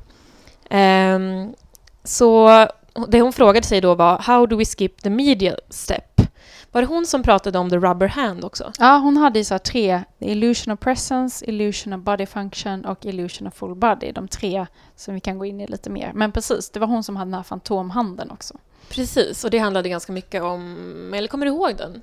[0.71, 1.55] Ehm,
[2.05, 2.49] så
[3.09, 6.16] det hon frågade sig då var How do we skip the media step?
[6.77, 8.73] Var det hon som pratade om the rubber hand också?
[8.79, 13.49] Ja, hon hade ju så tre, illusion of presence, illusion of body function och illusion
[13.49, 14.13] of full body.
[14.13, 16.13] De tre som vi kan gå in i lite mer.
[16.15, 18.59] Men precis, det var hon som hade den här fantomhanden också.
[18.89, 21.15] Precis, och det handlade ganska mycket om...
[21.15, 22.03] Eller kommer du ihåg den?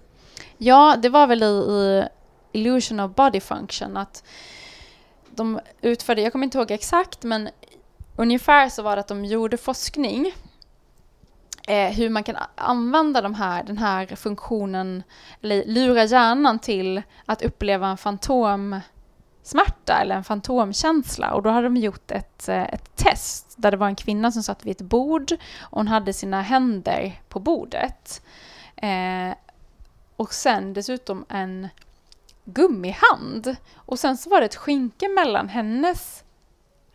[0.57, 2.03] Ja, det var väl i, i
[2.51, 4.23] Illusion of Body Function att
[5.29, 7.49] de utförde, jag kommer inte ihåg exakt, men
[8.15, 10.31] ungefär så var det att de gjorde forskning
[11.67, 15.03] eh, hur man kan använda de här, den här funktionen,
[15.41, 21.33] eller lura hjärnan till att uppleva en fantomsmärta eller en fantomkänsla.
[21.33, 24.43] Och då hade de gjort ett, eh, ett test där det var en kvinna som
[24.43, 28.21] satt vid ett bord och hon hade sina händer på bordet.
[28.75, 29.33] Eh,
[30.15, 31.69] och sen dessutom en
[32.45, 33.55] gummihand.
[33.75, 36.23] Och sen så var det ett skynke mellan hennes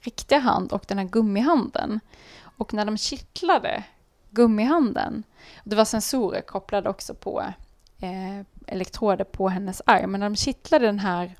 [0.00, 2.00] riktiga hand och den här gummihanden.
[2.56, 3.84] Och när de kittlade
[4.30, 5.22] gummihanden,
[5.64, 7.44] det var sensorer kopplade också på
[8.00, 11.34] eh, elektroder på hennes arm, men när de kittlade den här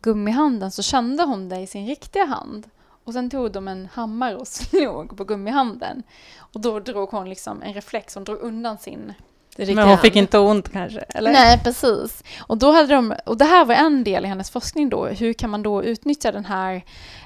[0.00, 2.70] gummihanden så kände hon det i sin riktiga hand.
[3.04, 6.02] Och sen tog de en hammare och slog på gummihanden.
[6.38, 9.12] Och då drog hon liksom en reflex, hon drog undan sin
[9.58, 11.00] Men hon fick inte ont kanske?
[11.00, 11.32] Eller?
[11.32, 12.24] Nej, precis.
[12.38, 15.06] Och, då hade de, och det här var en del i hennes forskning då.
[15.06, 16.84] Hur kan man då utnyttja den här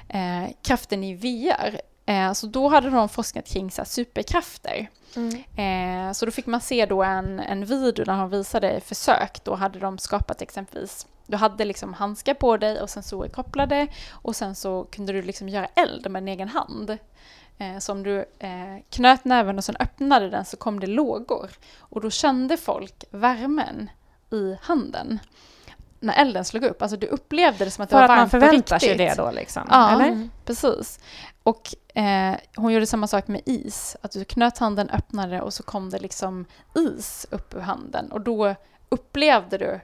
[0.09, 1.81] eh, kraften i VR?
[2.05, 4.89] Eh, så då hade de forskat kring så superkrafter.
[5.15, 6.07] Mm.
[6.09, 9.43] Eh, så då fick man se då en, en video där de visade försök.
[9.43, 14.35] Då hade de skapat exempelvis, du hade liksom handskar på dig och sensorer kopplade och
[14.35, 16.97] sen så kunde du liksom göra eld med din egen hand.
[17.57, 21.51] Eh, så om du eh, knöt näven och sen öppnade den så kom det lågor.
[21.79, 23.89] Och då kände folk värmen
[24.31, 25.19] i handen
[26.01, 26.81] när elden slog upp.
[26.81, 28.89] Alltså du upplevde det som att det För var att man varmt på förväntar sig
[28.89, 29.17] riktigt.
[29.17, 29.63] det då liksom?
[29.69, 29.91] Ja.
[29.91, 30.07] Eller?
[30.07, 30.31] Mm.
[30.45, 30.99] Precis.
[31.43, 33.95] Och eh, hon gjorde samma sak med is.
[34.01, 38.11] Att du knöt handen, öppnade och så kom det liksom is upp ur handen.
[38.11, 38.55] Och då
[38.89, 39.79] upplevde du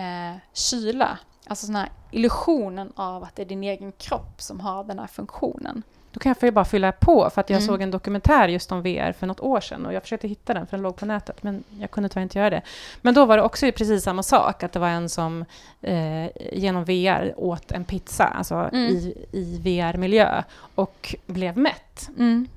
[0.00, 1.18] eh, kyla.
[1.46, 5.06] Alltså den här illusionen av att det är din egen kropp som har den här
[5.06, 5.82] funktionen.
[6.16, 7.66] Då kan jag bara fylla på, för att jag Mm.
[7.66, 10.66] såg en dokumentär just om VR för något år sedan och jag försökte hitta den
[10.66, 12.62] för den låg på nätet, men jag kunde tyvärr inte göra det.
[13.02, 15.44] Men då var det också precis samma sak, att det var en som
[15.82, 18.76] eh, genom VR åt en pizza, alltså Mm.
[18.90, 20.42] i, i VR-miljö,
[20.74, 22.08] och blev mätt.
[22.18, 22.48] Mm.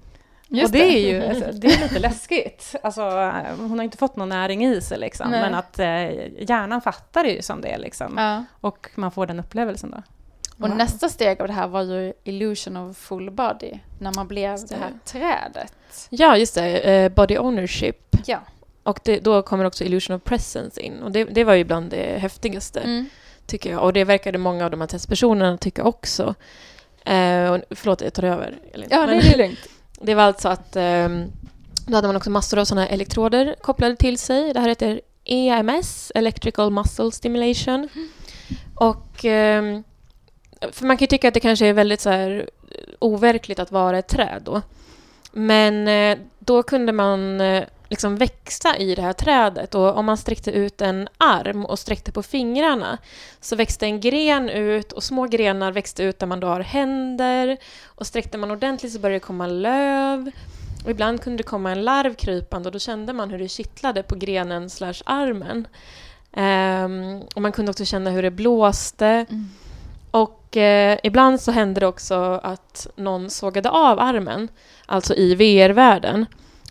[0.48, 2.76] Just och det, är ju alltså, det är lite läskigt.
[2.84, 3.02] Alltså,
[3.60, 5.30] hon har inte fått någon näring i sig, liksom.
[5.32, 5.88] Men att eh,
[6.50, 7.78] hjärnan fattar det ju som det är.
[7.78, 8.18] Liksom.
[8.18, 8.44] Ja.
[8.62, 10.04] Och man får den upplevelsen då.
[10.60, 10.78] Och Wow.
[10.78, 14.76] nästa steg av det här var ju illusion of full body, när man blev det
[14.76, 15.74] här trädet.
[16.10, 16.78] Ja, just det.
[16.80, 18.16] eh, body ownership.
[18.26, 18.40] Ja.
[18.84, 21.00] Och det, då kommer också illusion of presence in.
[21.04, 23.06] Och det, det var ju bland det häftigaste, Mm.
[23.46, 23.84] tycker jag.
[23.84, 26.36] Och det verkade många av de här testpersonerna tycka också.
[27.06, 28.60] Eh, och, förlåt, jag tar över.
[28.74, 28.88] Elin.
[28.92, 29.60] Ja, Men- det är lugnt.
[30.02, 31.26] Det var alltså att ehm,
[31.88, 34.54] då hade man också massor av sådana elektroder kopplade till sig.
[34.54, 37.90] Det här heter EMS, Electrical Muscle Stimulation.
[38.76, 39.84] Och ehm,
[40.72, 43.72] för man kan ju tycka att det kanske är väldigt så här eh, overkligt att
[43.72, 44.62] vara ett träd då.
[45.32, 50.18] Men eh, då kunde man eh, liksom växa i det här trädet och om man
[50.18, 52.98] sträckte ut en arm och sträckte på fingrarna
[53.42, 57.58] så växte en gren ut och små grenar växte ut där man då har händer
[57.86, 60.32] och sträckte man ordentligt så började det komma löv
[60.84, 64.04] och ibland kunde det komma en larv krypande och då kände man hur det kittlade
[64.04, 65.68] på grenen slash armen.
[66.32, 69.06] Um, och man kunde också känna hur det blåste.
[69.06, 69.50] Mm.
[70.12, 74.48] Och eh, ibland så hände det också att någon sågade av armen,
[74.86, 76.26] alltså i VR-världen.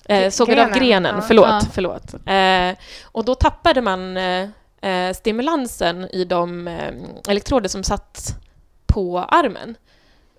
[0.05, 1.22] Eh, sågade av grenen, ja.
[1.22, 1.48] förlåt.
[1.48, 1.61] Ja.
[1.72, 2.14] förlåt.
[2.27, 4.48] Eh, och då tappade man eh,
[4.81, 6.94] eh, stimulansen i de eh,
[7.29, 8.37] elektroder som satt
[8.87, 9.74] på armen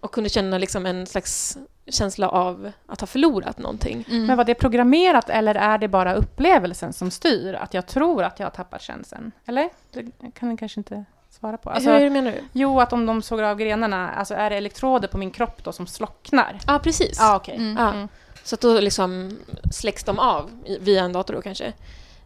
[0.01, 1.57] och kunde känna liksom en slags
[1.88, 4.05] känsla av att ha förlorat någonting.
[4.09, 4.25] Mm.
[4.25, 7.53] Men var det programmerat eller är det bara upplevelsen som styr?
[7.53, 9.31] Att jag tror att jag har tappat känseln?
[9.45, 9.69] Eller?
[9.91, 11.05] Det kan kanske inte
[11.39, 11.69] svara på.
[11.69, 12.38] Alltså, Hur menar du?
[12.54, 15.71] Jo, att om de sågar av grenarna, alltså är det elektroder på min kropp då
[15.71, 16.60] som slocknar?
[16.67, 17.17] Ja, precis.
[17.19, 17.56] Ja, okej.
[17.56, 17.78] Mm.
[17.78, 17.93] Ja.
[17.93, 18.08] Mm.
[18.43, 19.38] Så att då liksom
[19.71, 20.49] släcks de av
[20.80, 21.65] via en dator då kanske.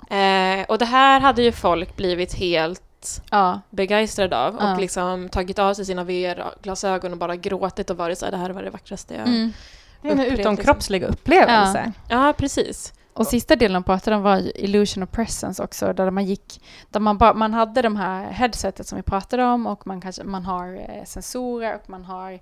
[0.10, 3.62] Eh, och det här hade ju folk blivit helt Ja.
[3.70, 4.74] begeistrade av Ja.
[4.74, 8.38] och liksom tagit av sig sina VR-glasögon och bara gråtit och varit så här, det
[8.38, 9.28] här var det vackraste jag...
[9.28, 9.54] Mm.
[10.02, 11.92] Det är en Upplevt utomkroppslig upplevelse.
[12.10, 12.94] Ja, precis.
[13.14, 17.00] Och sista delen de pratade om var illusion of presence också, där man gick, där
[17.00, 20.46] man, bara, man hade de här headsetet som vi pratade om och man, kanske, man
[20.46, 22.40] har eh, sensorer och man har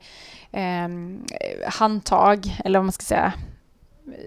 [0.51, 3.33] ehm, eh, handtag, eller vad man ska säga,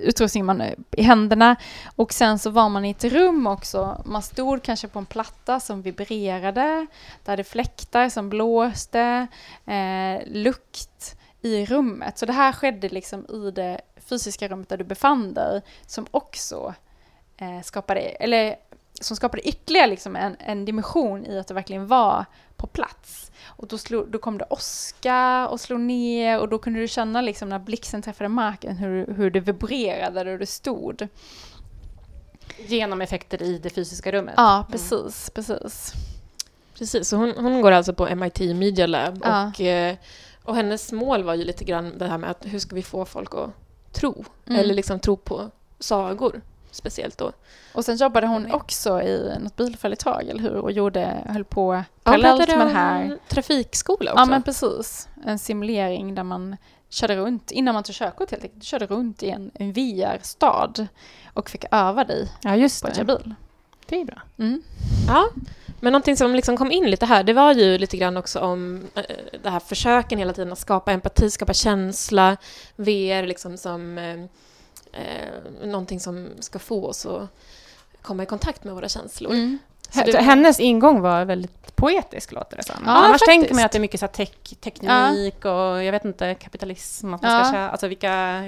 [0.02, 1.56] utrustning man, eh, i händerna.
[1.96, 5.60] Och sen så var man i ett rum också, man stod kanske på en platta
[5.60, 6.86] som vibrerade,
[7.24, 9.26] där det fläktar som blåste,
[9.66, 12.18] eh, lukt i rummet.
[12.18, 16.74] Så det här skedde liksom i det fysiska rummet där du befann dig som också
[17.36, 18.56] eh, skapade, eller
[19.00, 22.24] som skapade ytterligare liksom en, en dimension i att det verkligen var
[22.56, 23.30] på plats.
[23.44, 27.20] Och då, slog, då kom det åska och slog ner och då kunde du känna
[27.20, 31.08] liksom när blixten träffade marken hur, hur det vibrerade där du stod.
[32.58, 34.34] Genom effekter i det fysiska rummet.
[34.36, 35.92] Ja, precis, precis.
[36.78, 39.48] Precis, så hon, hon går alltså på MIT Media Lab Ja.
[39.48, 39.96] och, eh,
[40.44, 43.04] och hennes mål var ju lite grann det här med att hur ska vi få
[43.04, 43.50] folk att
[43.94, 44.24] tro?
[44.46, 44.60] Mm.
[44.60, 47.32] Eller liksom tro på sagor, speciellt då.
[47.74, 50.54] Och sen jobbade hon också i något bilföretag, eller hur?
[50.56, 53.18] Och gjorde, höll på Ja, parallellt pratade med det här.
[53.28, 54.20] Trafikskola också.
[54.22, 55.08] Ja, men precis.
[55.24, 56.56] En simulering där man
[56.88, 60.86] körde runt, innan man tog körkort helt enkelt, du körde runt i en, en VR-stad
[61.34, 63.34] och fick öva dig Ja, just på att köra bil.
[63.86, 64.22] Det är bra.
[64.38, 64.62] Mm.
[65.08, 65.28] Ja,
[65.80, 68.82] men någonting som liksom kom in lite här, det var ju lite grann också om
[68.94, 69.02] eh,
[69.42, 72.36] det här försöken hela tiden att skapa empati, skapa känsla,
[72.76, 74.24] VR liksom som eh,
[75.62, 77.28] någonting som ska få oss att
[78.02, 79.32] komma i kontakt med våra känslor.
[79.32, 79.58] Mm.
[79.92, 82.74] Det- Hennes ingång var väldigt poetisk, låter det som.
[82.86, 83.26] Ja, Annars faktiskt.
[83.26, 87.22] tänker man att det är mycket så tek- teknik och jag vet inte, kapitalism, att
[87.22, 87.44] man Ja.
[87.44, 88.42] ska tjäna, alltså vilka,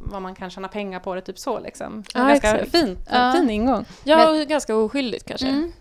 [0.00, 2.04] vad man kan tjäna pengar på det, typ så liksom.
[2.14, 2.70] Ja, ganska exakt.
[2.72, 3.32] fint, Ja.
[3.32, 3.84] fin ingång.
[4.04, 5.46] Ja, och ganska oskyldigt kanske.
[5.48, 5.72] Mm.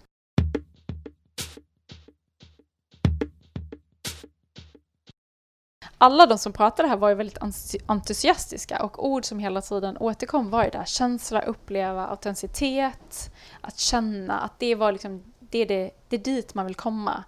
[6.04, 9.98] Alla de som pratade här var ju väldigt entusi- entusiastiska och ord som hela tiden
[9.98, 15.58] återkom var ju det här känsla, uppleva, autenticitet, att känna att det var liksom, det
[15.60, 17.24] är, det, det är dit man vill komma.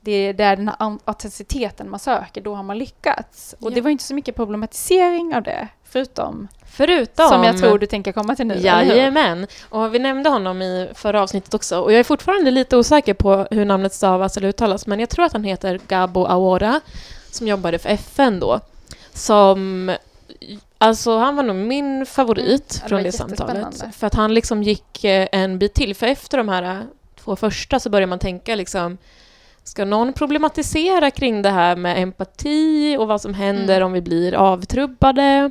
[0.00, 3.54] Det är där den här au- autenticiteten man söker, då har man lyckats.
[3.60, 3.74] Och Ja.
[3.74, 7.28] det var inte så mycket problematisering av det, förutom, Förutom...
[7.28, 8.54] som jag tror du tänker komma till nu?
[8.54, 9.46] Jajamän.
[9.70, 11.80] Och vi nämnde honom i förra avsnittet också.
[11.80, 15.24] Och jag är fortfarande lite osäker på hur namnet stavas eller uttalas, men jag tror
[15.24, 16.80] att han heter Gabo Awora,
[17.34, 18.60] som jobbade för FN då.
[19.12, 19.96] Som...
[20.78, 23.94] Alltså han var nog min favorit Mm, ja, det från var det samtalet.
[23.96, 25.94] För att han liksom gick eh, en bit till.
[25.94, 26.80] För efter de här eh,
[27.24, 28.98] två första så börjar man tänka liksom
[29.66, 33.86] Ska någon problematisera kring det här med empati och vad som händer Mm.
[33.86, 35.50] om vi blir avtrubbade?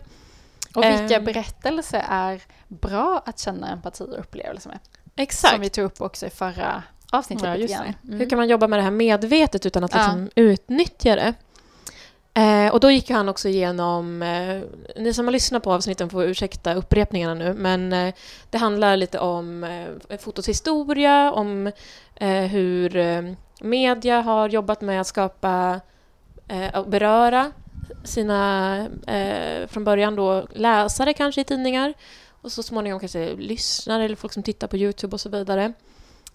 [0.75, 1.25] Och vilka Ehm.
[1.25, 4.79] berättelser är bra att känna empati och upplevelse med?
[5.15, 5.53] Exakt.
[5.53, 7.93] Som vi tog upp också i förra avsnittet Ja, det.
[8.07, 8.19] Mm.
[8.19, 9.97] Hur kan man jobba med det här medvetet utan att Ja.
[9.99, 11.33] liksom utnyttja det?
[12.33, 14.61] Eh, och då gick han också igenom, eh,
[14.95, 18.13] ni som har lyssnat på avsnitten får ursäkta upprepningarna nu, men eh,
[18.49, 21.71] det handlar lite om eh, fotos historia, om
[22.15, 23.21] eh, hur eh,
[23.61, 25.79] media har jobbat med att skapa
[26.47, 27.51] eh, och beröra
[28.03, 31.93] sina, eh, från början då läsare kanske i tidningar
[32.41, 35.73] och så småningom kanske lyssnare eller folk som tittar på Youtube och så vidare.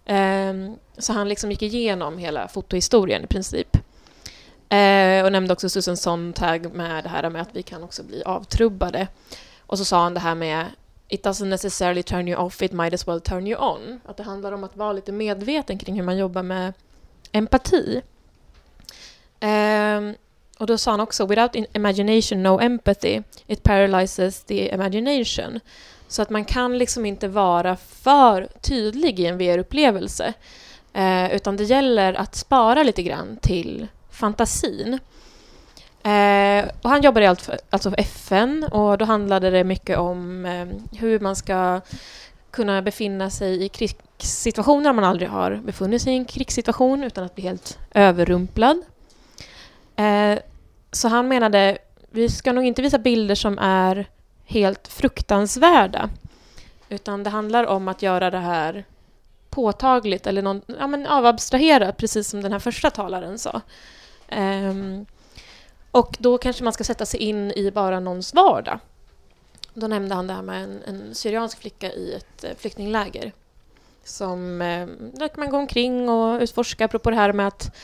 [0.05, 0.55] Eh,
[0.99, 3.77] så han liksom gick igenom hela fotohistorien i princip.
[4.69, 8.23] Eh, och nämnde också Susan Sontag med det här med att vi kan också bli
[8.23, 9.09] avtrubbade.
[9.61, 10.67] Och så sa han det här med
[11.09, 14.01] It doesn't necessarily turn you off, it might as well turn you on.
[14.05, 16.73] Att det handlar om att vara lite medveten kring hur man jobbar med
[17.33, 18.03] empati.
[19.41, 20.15] Um,
[20.59, 23.23] och då sa han också Without imagination, no empathy.
[23.47, 25.61] It paralyzes the imagination.
[26.09, 30.33] Så att man kan liksom inte vara för tydlig i en VR-upplevelse.
[30.93, 33.87] Eh, utan det gäller att spara lite grann till
[34.19, 34.99] fantasin.
[36.03, 40.67] Eh, och han jobbade alltså för, alltså FN och då handlade det mycket om eh,
[40.99, 41.81] hur man ska
[42.51, 47.25] kunna befinna sig i krigssituationer om man aldrig har befunnit sig i en krigssituation utan
[47.25, 48.83] att bli helt överrumplad.
[49.97, 50.39] Eh,
[50.93, 51.79] så han menade,
[52.11, 54.07] vi ska nog inte visa bilder som är
[54.45, 56.11] helt fruktansvärda.
[56.89, 58.85] Utan det handlar om att göra det här
[59.51, 63.61] påtagligt eller någon, ja, men avabstraherat, precis som den här första talaren sa.
[64.33, 65.07] Um,
[65.91, 68.79] och då kanske man ska sätta sig in i bara någons vardag.
[69.75, 73.33] Då nämnde han det här med en, en syriansk flicka i ett eh, flyktingläger.
[74.05, 77.77] Som ehm, där kan man gå omkring och utforska, apropå det här med att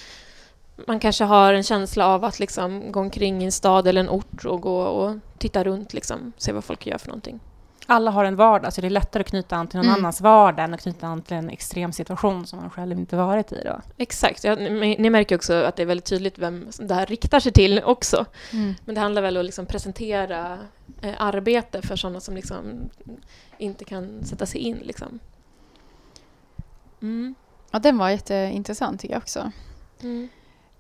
[0.87, 4.09] man kanske har en känsla av att liksom gå omkring i en stad eller en
[4.09, 7.41] ort och gå och titta runt, liksom, se vad folk gör för någonting.
[7.87, 9.99] Alla har en vardag, så det är lättare att knyta an till någon mm.
[9.99, 13.53] annans vardag än att knyta an till en extrem situation som man själv inte varit
[13.53, 13.63] i.
[13.65, 13.81] Då.
[13.97, 14.45] Exakt.
[14.45, 17.53] Ja, ni, ni märker också att det är väldigt tydligt vem det här riktar sig
[17.53, 18.25] till också.
[18.53, 18.75] Mm.
[18.85, 20.59] Men det handlar väl om att liksom presentera
[21.01, 22.91] eh, arbete för sådana som liksom
[23.59, 24.77] inte kan sätta sig in.
[24.77, 25.19] Liksom.
[27.03, 27.35] Mm.
[27.71, 29.53] Ja, den var jätteintressant tycker jag också.
[30.03, 30.29] Mm.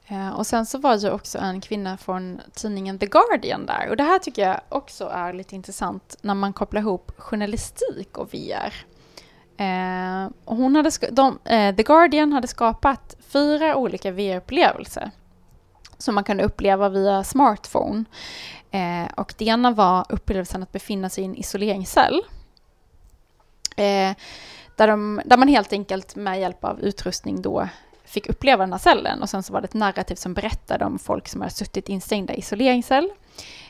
[0.06, 3.88] Eh, och sen så var det också en kvinna från tidningen The Guardian där.
[3.90, 8.34] Och det här tycker jag också är lite intressant när man kopplar ihop journalistik och
[8.34, 8.74] VR.
[9.56, 15.10] Eh, och hon hade de, eh, The Guardian hade skapat fyra olika VR-upplevelser
[15.98, 18.04] som man kunde uppleva via smartphone.
[18.70, 22.22] Eh, och det ena var upplevelsen att befinna sig i en isoleringscell.
[23.76, 24.16] Eh,
[24.76, 27.68] där, de, där man helt enkelt med hjälp av utrustning då
[28.04, 30.98] fick uppleva den här cellen och sen så var det ett narrativ som berättade om
[30.98, 33.10] folk som har suttit instängda i isoleringscell.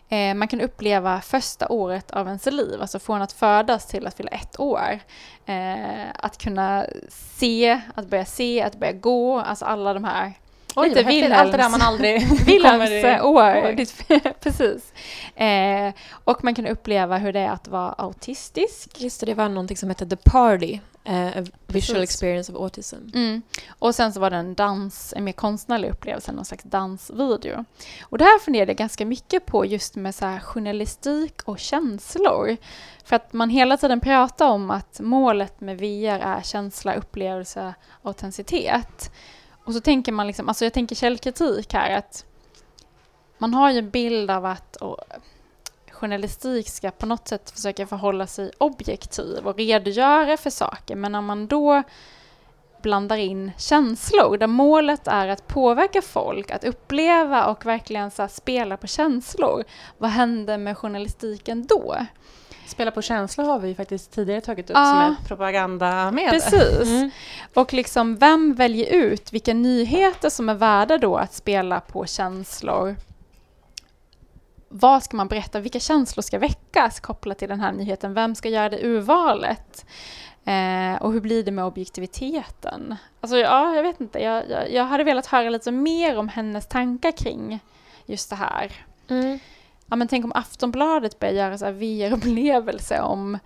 [0.09, 4.15] Eh, man kan uppleva första året av ens liv, alltså från att födas till att
[4.15, 4.99] fylla ett år.
[5.47, 10.33] Eh, att kunna se, att börja se, att börja gå, alltså alla de här
[10.77, 14.33] Oj, lite Wilhelms, allt det där man aldrig Wilhelms år.
[14.41, 14.93] Precis.
[15.37, 15.93] Eh,
[16.25, 19.01] och man kan uppleva hur det är att vara autistisk.
[19.01, 20.79] Just det, det var någonting som hette The Party.
[21.09, 22.97] Uh, visual experience of autism.
[23.15, 23.43] Mm.
[23.69, 27.65] Och sen så var det en dans, en mer konstnärlig upplevelse, någon slags dansvideo.
[28.03, 32.57] Och det här funderade jag ganska mycket på just med så journalistik och känslor.
[33.05, 39.13] För att man hela tiden pratar om att målet med VR är känsla, upplevelse, autenticitet.
[39.65, 42.25] Och så tänker man liksom, alltså jag tänker källkritik här att
[43.39, 44.99] man har ju en bild av att och,
[46.05, 50.97] journalistik ska på något sätt försöka förhålla sig objektiv och redogöra för saker.
[50.97, 51.83] Men om man då
[52.83, 58.77] blandar in känslor, där målet är att påverka folk, att uppleva och verkligen så spela
[58.77, 59.65] på känslor.
[59.99, 61.97] Vad händer med journalistiken då?
[62.67, 66.41] Spela på känslor har vi faktiskt tidigare tagit upp ja, som ett propagandamedel.
[66.41, 66.89] Precis.
[66.89, 67.11] Mm.
[67.55, 72.97] Och liksom vem väljer ut vilka nyheter som är värda då att spela på känslor
[74.77, 78.49] vad ska man berätta, vilka känslor ska väckas kopplat till den här nyheten, vem ska
[78.49, 79.87] göra det urvalet?
[80.45, 82.97] Eh, och hur blir det med objektiviteten?
[83.21, 86.69] Alltså ja, jag vet inte, jag, jag, jag, hade velat höra lite mer om hennes
[86.69, 87.61] tankar kring
[88.07, 88.73] just det här.
[89.09, 89.39] Mm.
[89.87, 93.39] Ja men tänk om Aftonbladet börjar göra så här VR-upplevelse om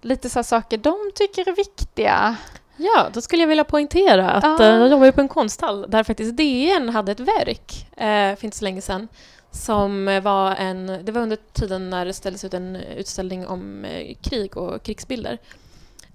[0.00, 2.36] lite så saker de tycker är viktiga.
[2.76, 4.64] Ja, då skulle jag vilja poängtera att ah.
[4.64, 8.64] jag jobbar på en konsthall där faktiskt DN hade ett verk eh, för inte så
[8.64, 9.08] länge sedan
[9.54, 10.86] som eh, var en...
[10.86, 15.38] Det var under tiden när det ställdes ut en utställning om eh, krig och krigsbilder.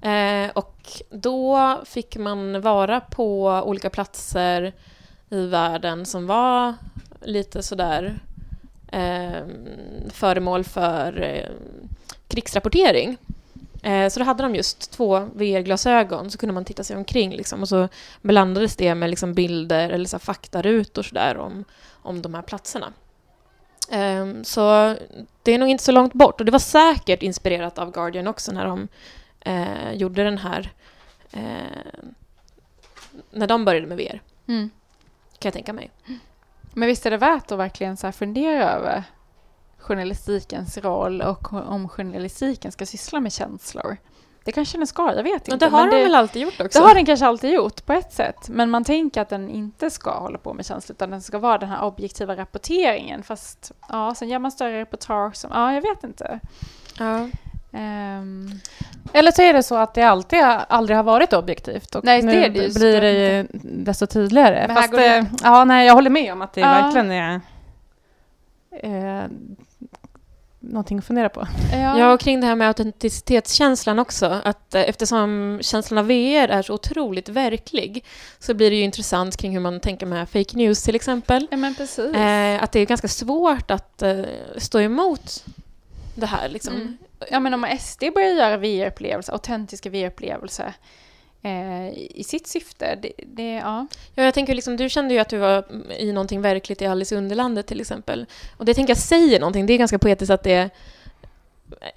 [0.02, 4.74] Eh, och då fick man vara på olika platser
[5.30, 6.74] i världen som var
[7.22, 8.20] lite sådär
[8.92, 9.46] eh,
[10.10, 11.50] föremål för eh,
[12.28, 13.18] krigsrapportering.
[13.84, 17.62] Eh, så då hade de just två VR-glasögon, så kunde man titta sig omkring liksom,
[17.62, 17.88] och så
[18.22, 22.94] blandades det med liksom bilder eller så faktarutor så där om, om de här platserna.
[23.90, 24.96] Ehm, så
[25.44, 26.40] det är nog inte så långt bort.
[26.40, 28.88] Och det var säkert inspirerat av Guardian också när de
[29.40, 30.72] eh, gjorde den här...
[31.32, 32.04] Eh,
[33.32, 34.70] när de började med VR, Mm.
[35.40, 35.92] kan jag tänka mig.
[36.74, 39.04] Men visst är det värt att verkligen så fundera över
[39.78, 43.98] journalistikens roll och om journalistiken ska syssla med känslor.
[44.44, 45.52] Det kanske den ska, jag vet inte.
[45.52, 46.80] Och det har men de väl alltid gjort också?
[46.80, 48.50] Det har den kanske alltid gjort på ett sätt.
[48.50, 51.58] Men man tänker att den inte ska hålla på med känslor utan den ska vara
[51.58, 53.24] den här objektiva rapporteringen.
[53.24, 56.40] Fast ja, sen gör man större reportage som, ja jag vet inte.
[57.00, 57.28] Ja.
[57.74, 58.50] Ehm,
[59.14, 62.32] Eller så är det så att det alltid, aldrig har varit objektivt och Nej, nu
[62.32, 64.66] det det blir det ju desto tydligare.
[64.68, 66.68] Men Fast det- ja, nej, jag håller med om att det Ja.
[66.72, 67.42] verkligen är
[68.72, 69.24] eh,
[70.60, 71.48] någonting att fundera på.
[71.72, 72.00] ja.
[72.00, 74.42] Ja, och kring det här med autenticitetskänslan också.
[74.44, 78.06] Att eh, eftersom känslan av VR är så otroligt verklig
[78.40, 81.48] så blir det ju intressant kring hur man tänker med fake news till exempel.
[81.52, 82.16] ja, men precis.
[82.16, 84.22] Eh, att det är ganska svårt att eh,
[84.58, 85.46] stå emot
[86.16, 86.76] det här liksom.
[86.76, 86.98] Mm.
[87.32, 90.74] Ja, men om SD börjar göra VR-upplevelser, autentiska VR-upplevelser
[91.42, 93.88] eh, i sitt syfte, det, det ja.
[94.16, 95.64] Ja, jag tänker liksom, du kände ju att du var
[95.98, 98.26] i någonting verkligt i Alice i Underlandet till exempel.
[98.58, 100.70] Och det tänker jag säger någonting, det är ganska poetiskt att det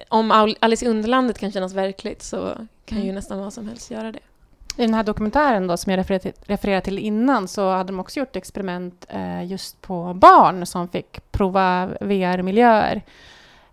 [0.09, 3.15] om Al- Alice i Underlandet kan kännas verkligt så kan ju Mm.
[3.15, 4.19] nästan vad som helst göra det.
[4.77, 5.99] I den här dokumentären då, som jag
[6.47, 11.33] refererade till, innan så hade de också gjort experiment eh, just på barn som fick
[11.33, 13.03] prova VR-miljöer.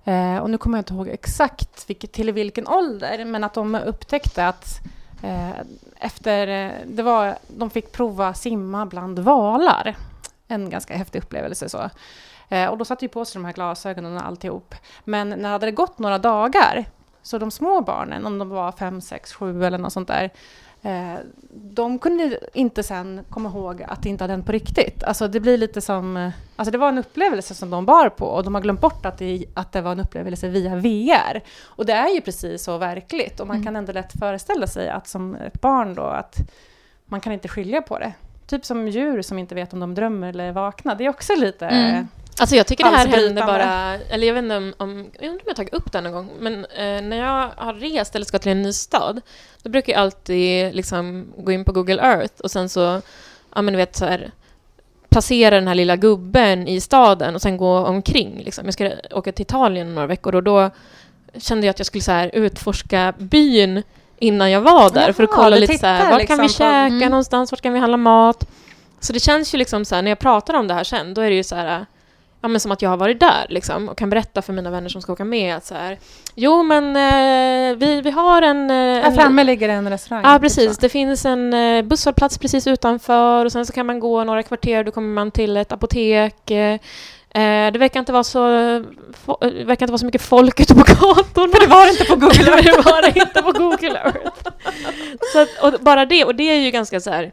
[0.06, 3.76] Eh, och nu kommer jag inte ihåg exakt vilket, till vilken ålder, men att de
[3.76, 4.92] upptäckte att eh,
[5.24, 5.60] Eh,
[6.00, 6.48] efter...
[6.48, 9.96] Eh, det var, de fick prova simma bland valar.
[10.48, 11.70] En ganska häftig upplevelse.
[11.70, 11.90] så.
[12.50, 14.76] Eh, och då satte ju på sig de här glasögonen och alltihop.
[15.04, 16.86] Men när det hade gått några dagar,
[17.22, 20.30] så de små barnen, om de var fem, sex, sju eller något sånt där,
[21.52, 25.04] de kunde inte sen komma ihåg att det inte hade hänt på riktigt.
[25.04, 26.18] Alltså det blir lite som...
[26.18, 29.06] eh, Alltså det var en upplevelse som de bar på och de har glömt bort
[29.06, 31.42] att det, att det var en upplevelse via VR.
[31.66, 33.66] Och det är ju precis så verkligt och man Mm.
[33.66, 36.36] kan ändå lätt föreställa sig att som ett barn då att
[37.06, 38.14] man kan inte skilja på det.
[38.48, 40.96] Typ som djur som inte vet om de drömmer eller är vakna.
[40.96, 41.68] Det är också lite...
[41.68, 42.08] Mm.
[42.40, 45.42] Alltså jag tycker det här händer bara, eller jag vet inte om, om jag undrar
[45.42, 48.40] om jag tagit upp det någon gång, men eh, när jag har rest eller ska
[48.40, 49.22] till en ny stad,
[49.64, 53.02] då brukar jag alltid liksom gå in på Google Earth och sen så,
[53.56, 54.32] ja men du vet så här,
[55.10, 58.42] passera den här lilla gubben i staden och sen gå omkring.
[58.46, 58.66] Liksom.
[58.66, 60.70] Jag ska åka till Italien några veckor och då
[61.38, 63.84] kände jag att jag skulle så här, utforska byn
[64.20, 66.44] innan jag var där för att Jaha, kolla lite så här, tittar vart kan vi
[66.44, 67.10] liksom på- käka Mm.
[67.12, 68.48] någonstans, vart kan vi handla mat?
[69.00, 71.22] Så det känns ju liksom så här, när jag pratar om det här sen, då
[71.22, 71.86] är det ju så här,
[72.42, 74.90] ja men som att jag har varit där liksom och kan berätta för mina vänner
[74.90, 76.00] som ska åka med att så här,
[76.36, 78.70] jo men eh, vi, vi har en...
[78.72, 80.24] Eh, Här en framme ligger en restaurang.
[80.26, 80.78] Ja, typ precis.
[80.78, 84.84] Det finns en eh, busshållplats precis utanför och sen så kan man gå några kvarter,
[84.84, 86.52] då kommer man till ett apotek.
[86.52, 86.74] Eh,
[87.30, 88.82] eh, det verkar inte vara så, eh,
[89.42, 91.54] det verkar inte vara så mycket folk ute på gatorna.
[91.54, 92.66] För det var inte på Google Earth.
[92.66, 94.50] det var inte på Google Earth.
[95.34, 97.32] så att, och bara det, och det är ju ganska så här,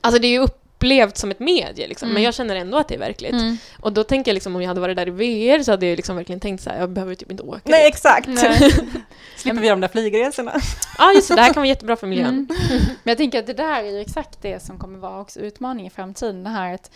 [0.00, 0.46] alltså det är ju
[0.76, 2.22] upplevt som ett medie liksom, men Mm.
[2.22, 3.32] jag känner ändå att det är verkligt.
[3.32, 3.56] Mm.
[3.80, 5.96] Och då tänker jag liksom om jag hade varit där i VR så hade jag
[5.96, 7.94] liksom verkligen tänkt så här, jag behöver typ inte åka Nej, dit.
[7.94, 8.26] exakt.
[8.28, 8.70] Nej.
[9.36, 10.52] Slipper vi de där flygresorna.
[10.98, 12.28] Ja, just det, det här kan vara jättebra för miljön.
[12.28, 12.46] Mm.
[12.80, 15.86] Men jag tänker att det där är ju exakt det som kommer vara också utmaningen
[15.92, 16.44] i framtiden.
[16.44, 16.90] Det här att,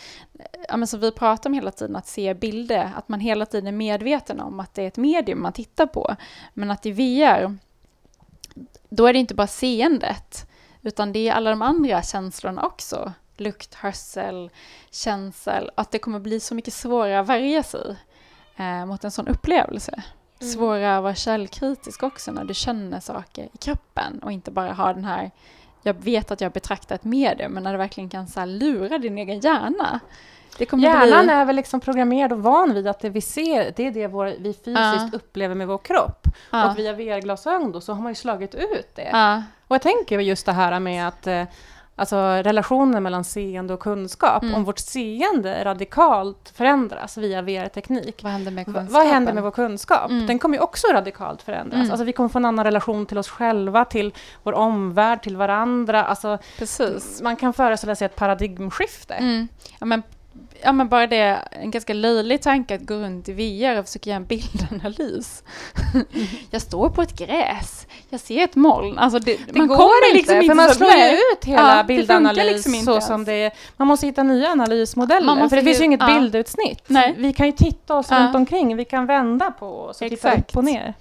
[0.68, 3.66] ja, men som vi pratar om hela tiden, att se bilder, att man hela tiden
[3.66, 6.16] är medveten om att det är ett medium man tittar på.
[6.55, 7.57] Men att i VR,
[8.89, 10.47] då är det inte bara seendet,
[10.83, 13.12] utan det är alla de andra känslorna också.
[13.41, 14.51] Lukt, hörsel,
[14.91, 15.70] känsel.
[15.74, 17.97] Att det kommer bli så mycket svårare att värja sig
[18.57, 19.93] eh, mot en sån upplevelse.
[19.93, 20.53] Mm.
[20.53, 24.93] Svårare att vara källkritisk också när du känner saker i kroppen och inte bara ha
[24.93, 25.30] den här
[25.82, 29.18] jag vet att jag betraktar ett medium, men när du verkligen kan så lura din
[29.18, 30.01] egen hjärna.
[30.59, 31.34] Hjärnan bli...
[31.34, 34.26] är väl liksom programmerad och van vid att det vi ser, det är det vår,
[34.26, 35.09] vi fysiskt Ja.
[35.12, 36.26] upplever med vår kropp.
[36.51, 36.70] Ja.
[36.70, 39.11] Och via VR-glasögon då så har man ju slagit ut det.
[39.12, 39.43] Ja.
[39.66, 41.45] Och jag tänker just det här med att eh,
[42.01, 44.55] alltså relationen mellan seende och kunskap, Mm.
[44.55, 48.20] om vårt seende radikalt förändras via VR-teknik.
[48.22, 48.92] Vad händer med kunskapen?
[48.92, 50.11] Vad händer med vår kunskap?
[50.11, 50.26] Mm.
[50.26, 51.78] Den kommer ju också radikalt förändras.
[51.80, 51.90] Mm.
[51.90, 56.05] Alltså vi kommer få en annan relation till oss själva, till vår omvärld, till varandra.
[56.05, 57.22] Alltså, Precis.
[57.22, 59.14] man kan föreställa sig ett paradigmskifte.
[59.14, 59.48] Mm.
[59.80, 60.03] Ja, men,
[60.62, 61.16] ja, men bara det,
[61.53, 65.43] en ganska löjlig tanke att gå runt i VR och försöka göra en bildanalys.
[66.51, 68.99] jag står på ett gräs, jag ser ett moln.
[68.99, 71.68] Alltså det, Det man går kommer liksom inte för man slår ju ut hela Ja,
[71.68, 73.53] funkar bildanalys liksom så som det är.
[73.76, 76.07] Man måste hitta nya analysmodeller, för det finns ju ju- inget ja.
[76.20, 76.83] bildutsnitt.
[76.87, 77.14] Nej.
[77.18, 78.18] Vi kan ju titta oss Ja.
[78.18, 80.51] runt omkring, vi kan vända på oss och titta Exakt.
[80.51, 80.95] upp och ner.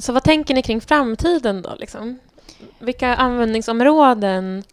[0.00, 1.74] Så vad tänker ni kring framtiden då?
[1.78, 2.18] Liksom?
[2.78, 4.64] Vilka användningsområden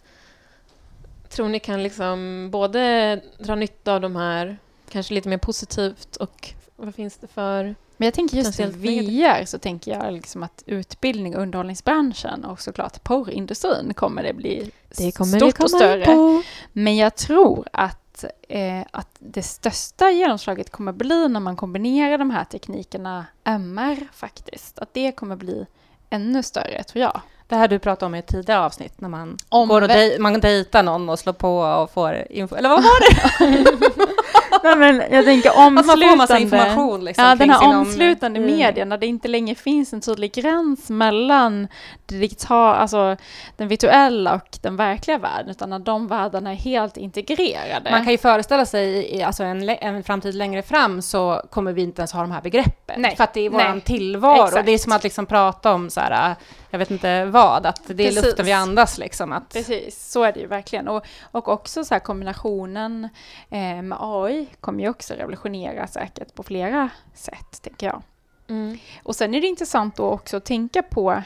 [1.30, 4.58] tror ni kan liksom både dra nytta av de här,
[4.90, 7.76] kanske lite mer positivt och vad finns det för...
[7.98, 12.62] Men jag tänker just i VR så tänker jag liksom att utbildning och underhållningsbranschen och
[12.62, 16.06] såklart porrindustrin kommer det bli Det kommer stort och större.
[16.06, 16.44] på.
[16.74, 18.07] Men jag tror att,
[18.50, 24.80] eh, att det största genomslaget kommer bli när man kombinerar de här teknikerna MR faktiskt.
[24.80, 25.66] Att det kommer bli
[26.10, 27.22] ännu större tror jag.
[27.48, 30.20] Det här du pratade om i ett tidigare avsnitt, när man Om går och dej-
[30.20, 32.56] man dejtar någon och slår på och får info.
[32.56, 33.78] Eller vad var det?
[34.64, 37.70] Nej, men jag tänker Att man får massa omslutande- information liksom, Ja, den här sin
[37.70, 38.90] om- omslutande Mm.
[38.90, 41.68] där det inte längre finns en tydlig gräns mellan
[42.06, 43.16] det digitala, alltså
[43.58, 47.92] den virtuella och den verkliga världen, utan när de världarna är helt integrerade.
[47.92, 51.82] Man kan ju föreställa sig i alltså en, en framtid längre fram så kommer vi
[51.82, 53.02] inte ens ha de här begreppen.
[53.02, 54.46] Nej, För att det är vår tillvaro.
[54.48, 54.66] Exakt.
[54.66, 56.36] Det är som att liksom prata om så här,
[56.70, 58.24] jag vet inte vad, att det är Precis.
[58.26, 59.32] luften vi andas liksom.
[59.32, 60.88] Att, Precis, så är det ju verkligen.
[60.88, 63.10] Och, och också så här kombinationen
[63.50, 68.04] eh, med AI kommer ju också revolutionera säkert på flera sätt, tänker jag.
[68.50, 68.78] Mm.
[69.04, 71.24] Och sen är det intressant då också att tänka på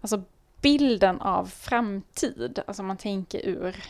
[0.00, 0.22] alltså
[0.60, 2.58] bilden av framtid.
[2.66, 3.84] Alltså man tänker ur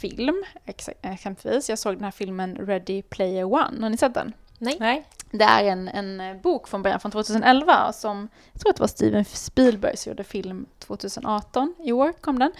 [0.00, 1.68] film, ex- exempelvis.
[1.68, 3.80] Jag såg den här filmen Ready Player One.
[3.80, 4.32] Har ni sett den?
[4.58, 4.76] Nej.
[4.80, 5.04] nej.
[5.30, 8.80] Det är en, en eh, bok från början från 2011 som, jag tror att det
[8.82, 12.52] var Steven Spielberg som gjorde film 2018, i år kom den.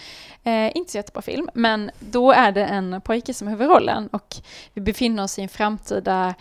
[0.45, 4.37] Eh, inte så jättebra film, men då är det en pojke som är huvudrollen och
[4.75, 6.35] vi befinner oss i en framtid där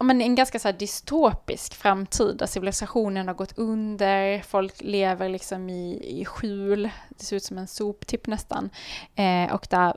[0.00, 5.70] men en ganska så här dystopisk framtid där civilisationen har gått under, folk lever liksom
[5.70, 8.70] i, i skjul, det ser ut som en soptipp nästan,
[9.14, 9.96] eh, och där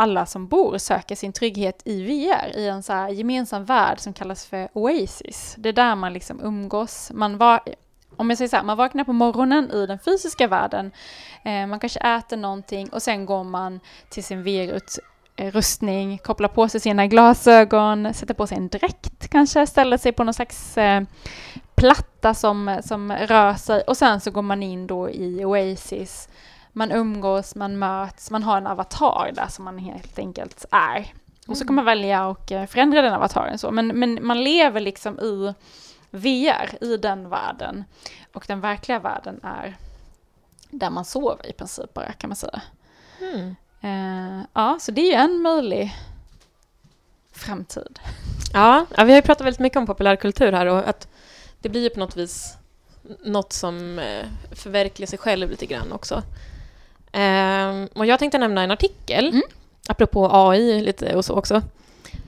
[0.00, 4.12] alla som bor söker sin trygghet i VR, i en så här gemensam värld som
[4.12, 5.54] kallas för Oasis.
[5.58, 7.10] Det är där man liksom umgås.
[7.14, 7.60] Man var,
[8.16, 10.90] om jag säger så här, man vaknar på morgonen i den fysiska världen,
[11.44, 16.80] eh, man kanske äter någonting och sen går man till sin VR-rustning, kopplar på sig
[16.80, 21.02] sina glasögon, sätter på sig en dräkt kanske, ställer sig på någon slags eh,
[21.74, 26.28] platta som, som rör sig och sen så går man in då i Oasis
[26.72, 31.14] man umgås, man möts, man har en avatar där som man helt enkelt är.
[31.48, 33.70] Och så kan man välja och eh, förändra den avataren så.
[33.70, 35.54] Men, men man lever liksom i
[36.10, 37.84] VR, i den världen.
[38.32, 39.76] Och den verkliga världen är
[40.70, 42.62] där man sover i princip bara kan man säga.
[43.20, 43.56] Mm.
[43.80, 45.94] Eh, ja, så det är ju en möjlig
[47.32, 47.98] framtid.
[48.52, 51.08] Ja, ja, vi har ju pratat väldigt mycket om populärkultur här och att
[51.60, 52.56] det blir ju på något vis
[53.24, 56.22] något som eh, förverkligar sig själv lite grann också.
[57.12, 59.42] Ehm, och jag tänkte nämna en artikel, Mm.
[59.88, 61.54] apropå AI lite och så också,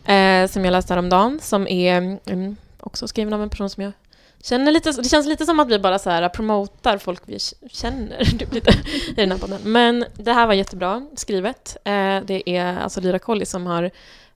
[0.05, 3.93] eh, som jag läste häromdagen, som är mm, också skriven av en person som jag
[4.43, 7.39] känner lite, det känns lite som att vi bara så här promotar folk vi
[7.71, 8.73] känner typ lite
[9.09, 9.61] i den här podden.
[9.63, 11.77] Men det här var jättebra skrivet.
[11.85, 13.91] Eh, det är alltså Lyra Colli som har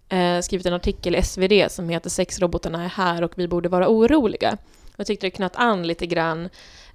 [0.08, 3.88] eh, skrivit en artikel i SvD som heter Sexrobotarna är här och vi borde vara
[3.88, 4.56] oroliga.
[4.96, 6.48] Jag tyckte det knöt an lite grann,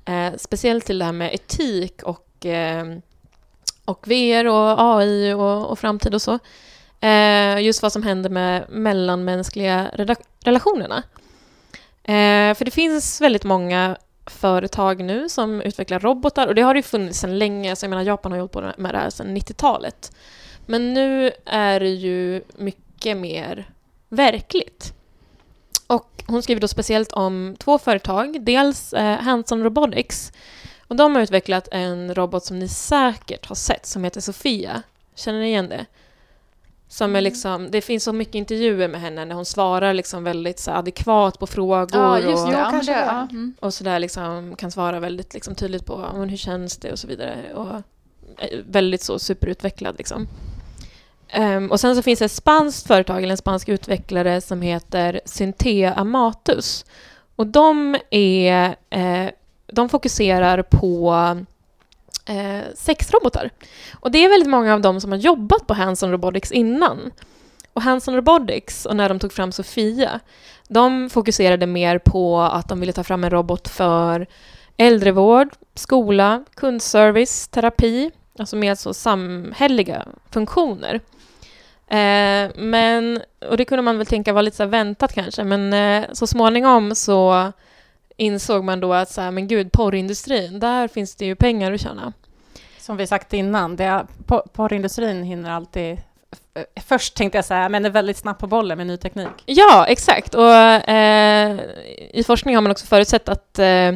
[0.06, 2.86] eh, speciellt till det här med etik och, eh,
[3.92, 6.40] och VR och AI och, och framtid och så.
[7.00, 9.92] Eh, just vad som händer med mellanmänskliga
[10.44, 11.04] relationerna.
[12.04, 16.78] Eh, för det finns väldigt många företag nu som utvecklar robotar och det har det
[16.78, 19.38] ju funnits sedan länge, så jag menar Japan har hållit på med det här sedan
[19.38, 20.12] 90-talet.
[20.66, 23.70] Men nu är det ju mycket mer
[24.10, 24.94] verkligt.
[25.88, 28.46] Och hon skriver då speciellt om två företag.
[28.46, 30.32] Dels eh, Hanson Robotics.
[30.92, 34.84] Och de har utvecklat en robot som ni säkert har sett som heter Sofia.
[35.16, 35.86] Känner ni igen det?
[36.88, 40.60] Som är liksom, det finns så mycket intervjuer med henne när hon svarar liksom väldigt
[40.60, 42.02] så adekvat på frågor.
[42.02, 42.58] Ja, just och, det.
[42.58, 42.92] Ja, Ja, kanske.
[42.92, 43.28] Ja.
[43.32, 43.54] Mm.
[43.60, 47.08] och sådär liksom kan svara väldigt liksom tydligt på men hur känns det och så
[47.08, 47.54] vidare.
[47.54, 47.76] Och
[48.44, 50.28] eh, väldigt så superutvecklad liksom.
[51.30, 55.22] Ehm, och sen så finns det ett spanskt företag, eller en spansk utvecklare som heter
[55.26, 56.86] Syntea Amatus.
[57.36, 59.30] Och de är, eh,
[59.72, 61.14] de fokuserar på
[62.26, 63.50] eh, sexrobotar.
[64.00, 67.12] Och det är väldigt många av dem som har jobbat på Hanson Robotics innan.
[67.74, 70.20] Och Hanson Robotics, och när de tog fram Sofia,
[70.68, 74.28] de fokuserade mer på att de ville ta fram en robot för
[74.78, 81.00] äldrevård, skola, kundservice, terapi, alltså mer så samhälleliga funktioner.
[81.88, 86.10] Eh, men, och det kunde man väl tänka var lite så väntat kanske, men eh,
[86.14, 87.52] så småningom så
[88.18, 91.82] insåg man då att så här, men gud, porrindustrin, där finns det ju pengar att
[91.82, 92.14] tjäna.
[92.80, 95.98] Som vi sagt innan, det är, por- porrindustrin hinner alltid
[96.82, 99.28] först tänkte jag säga, men är väldigt snabbt på bollen med ny teknik.
[99.46, 100.36] Ja, exakt.
[100.36, 101.60] Och eh,
[102.14, 103.92] i forskning har man också förutsett att eh,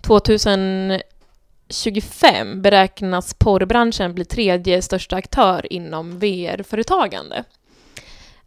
[0.00, 7.44] 2025 beräknas porrbranschen bli tredje största aktör inom VR-företagande.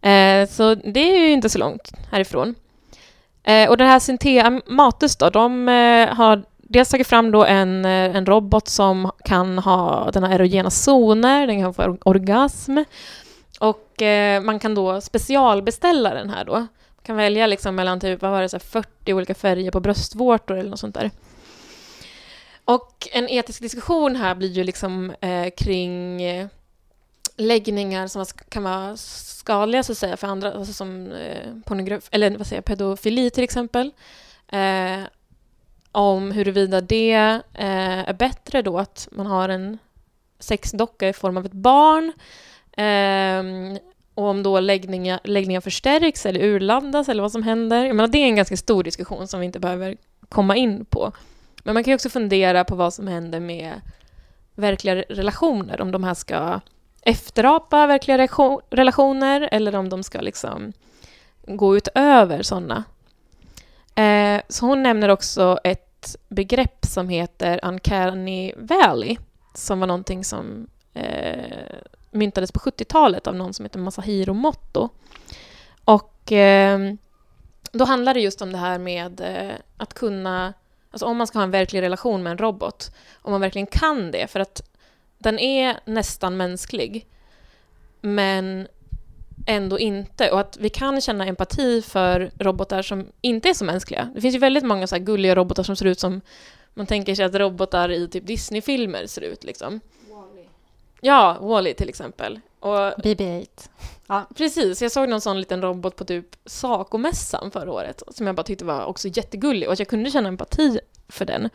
[0.01, 2.55] Eh, så det är ju inte så långt härifrån.
[3.45, 7.85] Eh, och den här Syntea Matus då, de eh, har dels tagit fram då en,
[7.85, 12.77] eh, en robot som kan ha den här erogena zoner, den kan få orgasm.
[13.59, 16.53] Och eh, man kan då specialbeställa den här då.
[16.53, 20.57] Man kan välja liksom mellan typ, vad var det, så 40 olika färger på bröstvårtor
[20.57, 21.11] eller något sånt där.
[22.65, 26.47] Och en etisk diskussion här blir ju liksom eh, kring eh,
[27.37, 32.47] läggningar som kan vara skadliga så att säga för andra, alltså som eh, eller vad
[32.47, 33.91] säger jag, pedofili till exempel.
[34.47, 34.99] Eh,
[35.91, 37.13] om huruvida det
[37.53, 39.77] eh, är bättre då att man har en
[40.39, 42.13] sexdocka i form av ett barn
[42.77, 43.79] eh,
[44.15, 47.85] och om då läggningar, läggningar förstärks eller urladdas eller vad som händer.
[47.85, 49.97] Jag menar, det är en ganska stor diskussion som vi inte behöver
[50.29, 51.11] komma in på.
[51.63, 53.81] Men man kan ju också fundera på vad som händer med
[54.55, 56.59] verkliga relationer, om de här ska
[57.05, 58.27] efterapa verkliga
[58.69, 60.73] relationer eller om de ska liksom
[61.47, 62.83] gå utöver sådana.
[63.95, 69.17] Eh, så hon nämner också ett begrepp som heter Uncanny Valley
[69.53, 71.75] som var någonting som eh,
[72.11, 74.89] myntades på 70-talet av någon som heter Masahiro Motto.
[75.85, 76.79] Och eh,
[77.71, 80.53] då handlar det just om det här med eh, att kunna,
[80.91, 82.91] alltså om man ska ha en verklig relation med en robot,
[83.21, 84.61] om man verkligen kan det, för att
[85.25, 87.07] den är nästan mänsklig,
[88.01, 88.67] men
[89.47, 90.31] ändå inte.
[90.31, 94.11] Och att vi kan känna empati för robotar som inte är så mänskliga.
[94.15, 96.21] Det finns ju väldigt många så gulliga robotar som ser ut som
[96.73, 99.43] man tänker sig att robotar i typ Disney-filmer ser ut.
[99.43, 99.79] Liksom.
[100.09, 100.45] Wall-E.
[101.01, 102.39] Ja, Wall-E till exempel.
[102.59, 103.69] Och, BB-8.
[104.07, 104.25] Ja.
[104.35, 108.43] Precis, jag såg någon sån liten robot på typ Saco-mässan förra året som jag bara
[108.43, 111.49] tyckte var också jättegullig och att jag kunde känna empati för den.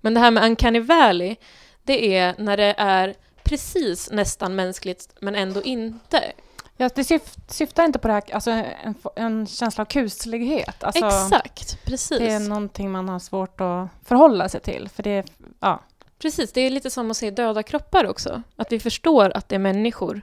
[0.00, 1.36] Men det här med Uncanny Valley,
[1.84, 6.32] det är när det är precis nästan mänskligt men ändå inte.
[6.76, 10.84] Ja, det syf syftar inte på det här, alltså en, en känsla av kuslighet.
[10.84, 12.18] Alltså, Exakt, precis.
[12.18, 14.88] Det är någonting man har svårt att förhålla sig till.
[14.88, 15.24] För det,
[15.60, 15.82] ja.
[16.18, 18.42] Precis, det är lite som att se döda kroppar också.
[18.56, 20.20] Att vi förstår att det är människor,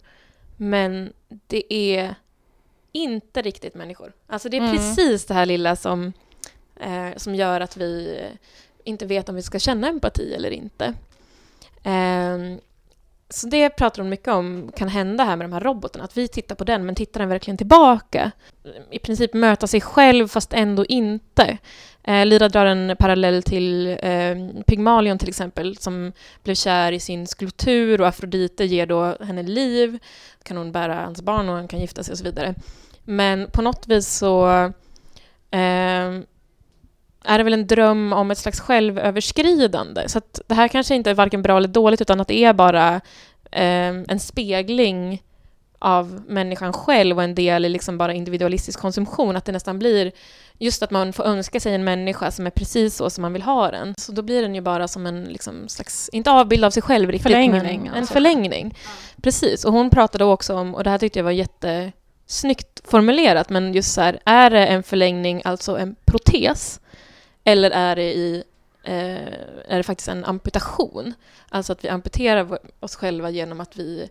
[0.57, 1.13] men
[1.47, 2.15] det är
[2.91, 4.13] inte riktigt människor.
[4.27, 4.77] Alltså det är mm.
[4.77, 6.13] precis det här lilla som,
[6.75, 8.19] eh, som gör att vi
[8.83, 10.93] inte vet om vi ska känna empati eller inte.
[11.83, 12.59] Ehm,
[13.29, 16.27] så det pratar hon mycket om kan hända här med de här robotarna, att vi
[16.27, 18.31] tittar på den men tittar den verkligen tillbaka?
[18.91, 21.57] I princip möta sig själv fast ändå inte.
[22.03, 24.35] Eh, Lira drar en parallell till eh,
[24.67, 26.11] Pygmalion till exempel som
[26.43, 29.99] blev kär i sin skulptur och Afrodite ger då henne liv.
[30.43, 32.55] kan hon bära hans barn och han kan gifta sig och så vidare.
[33.03, 34.49] Men på något vis så
[35.51, 36.19] eh,
[37.23, 40.09] är det väl en dröm om ett slags självöverskridande.
[40.09, 42.95] Så det här kanske inte är varken bra eller dåligt, utan att det är bara
[43.51, 45.23] eh, en spegling
[45.79, 49.35] av människan själv och en del i liksom bara individualistisk konsumtion.
[49.35, 50.11] Att det nästan blir
[50.57, 53.41] just att man får önska sig en människa som är precis så som man vill
[53.41, 53.95] ha den.
[53.97, 57.11] Så då blir den ju bara som en liksom slags, inte avbild av sig själv
[57.11, 58.13] riktigt, förlängning, men en alltså.
[58.13, 58.75] förlängning.
[58.75, 58.89] Ja.
[59.21, 63.73] Precis, och hon pratade också om, och det här tyckte jag var jättesnyggt formulerat, men
[63.73, 66.79] just så här, är det en förlängning, alltså en protes,
[67.51, 68.43] eller är det, i,
[68.83, 69.27] eh,
[69.67, 71.13] är det faktiskt en amputation?
[71.49, 74.09] Alltså att vi amputerar oss själva genom att vi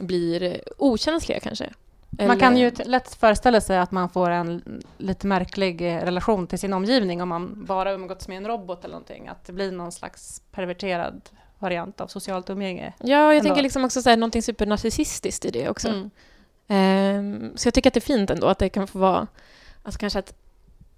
[0.00, 1.70] blir okänsliga kanske.
[2.18, 2.28] Eller...
[2.28, 6.58] Man kan ju lätt föreställa sig att man får en lite märklig eh, relation till
[6.58, 9.28] sin omgivning om man bara umgåtts med en robot eller någonting.
[9.28, 11.22] Att det blir någon slags perverterad
[11.58, 12.92] variant av socialt umgänge.
[12.98, 13.44] Ja, jag ändå.
[13.44, 15.88] tänker liksom också så här, någonting supernarcissistiskt i det också.
[15.88, 16.10] Mm.
[16.70, 19.26] Um, så jag tycker att det är fint ändå att det kan få vara,
[19.82, 20.34] alltså kanske att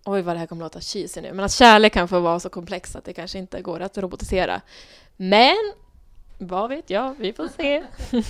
[0.04, 2.48] oj vad det här kommer låta cheesy nu, men att kärlek kan få vara så
[2.48, 4.60] komplex att det kanske inte går att robotisera.
[5.16, 5.72] Men
[6.38, 7.84] vad vet jag, vi får se.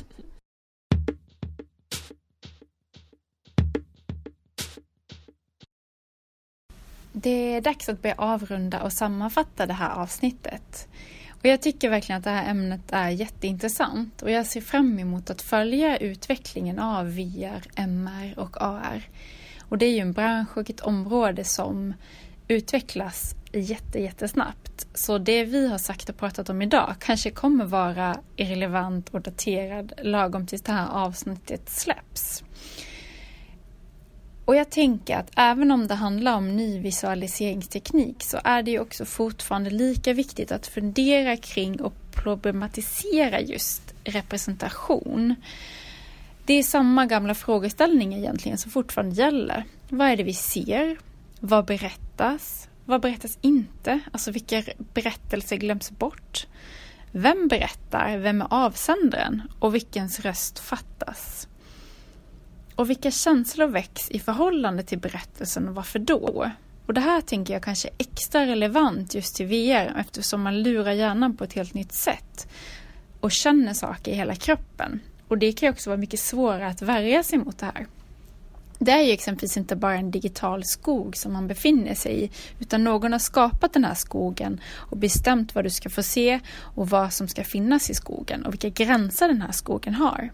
[7.13, 10.89] Det är dags att börja avrunda och sammanfatta det här avsnittet.
[11.41, 15.31] Och jag tycker verkligen att det här ämnet är jätteintressant och jag ser fram emot
[15.31, 19.09] att följa utvecklingen av VR, MR och AR.
[19.71, 21.95] Och det är ju en bransch och ett område som
[22.49, 24.87] utvecklas jätte, jättesnabbt.
[24.95, 29.93] Så det vi har sagt och pratat om idag kanske kommer vara irrelevant och daterad
[30.03, 32.45] lagom tills det här avsnittet släpps.
[34.45, 38.81] Och jag tänker att även om det handlar om ny visualiseringsteknik så är det ju
[38.81, 45.35] också fortfarande lika viktigt att fundera kring och problematisera just representation.
[46.51, 49.65] Det är samma gamla frågeställning egentligen som fortfarande gäller.
[49.89, 50.99] Vad är det vi ser?
[51.41, 52.69] Vad berättas?
[52.85, 54.01] Vad berättas inte?
[54.13, 54.63] Alltså vilka
[54.95, 56.47] berättelser glöms bort?
[57.13, 58.17] Vem berättar?
[58.17, 59.43] Vem är avsändaren?
[59.59, 61.49] Och vilkens röst fattas?
[62.75, 66.51] Och vilka känslor väcks i förhållande till berättelsen och varför då?
[66.87, 70.93] Och det här tänker jag kanske är extra relevant just till VR eftersom man lurar
[70.93, 72.49] hjärnan på ett helt nytt sätt
[73.21, 75.01] och känner saker i hela kroppen.
[75.31, 77.87] Och det kan också vara mycket svårare att värja sig mot det här.
[78.79, 82.85] Det är ju exempelvis inte bara en digital skog som man befinner sig i, utan
[82.85, 86.41] någon har skapat den här skogen och bestämt vad du ska få se
[86.75, 90.31] och vad som ska finnas i skogen och vilka gränser den här skogen har.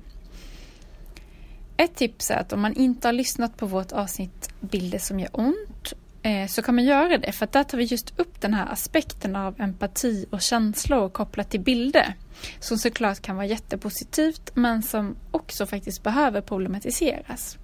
[1.76, 5.30] Ett tips är att om man inte har lyssnat på vårt avsnitt Bilder som gör
[5.32, 5.92] ont
[6.26, 8.72] Eh, så kan man göra det för att där tar vi just upp den här
[8.72, 12.14] aspekten av empati och känslor kopplat till bilder.
[12.60, 17.58] Som såklart kan vara jättepositivt men som också faktiskt behöver problematiseras.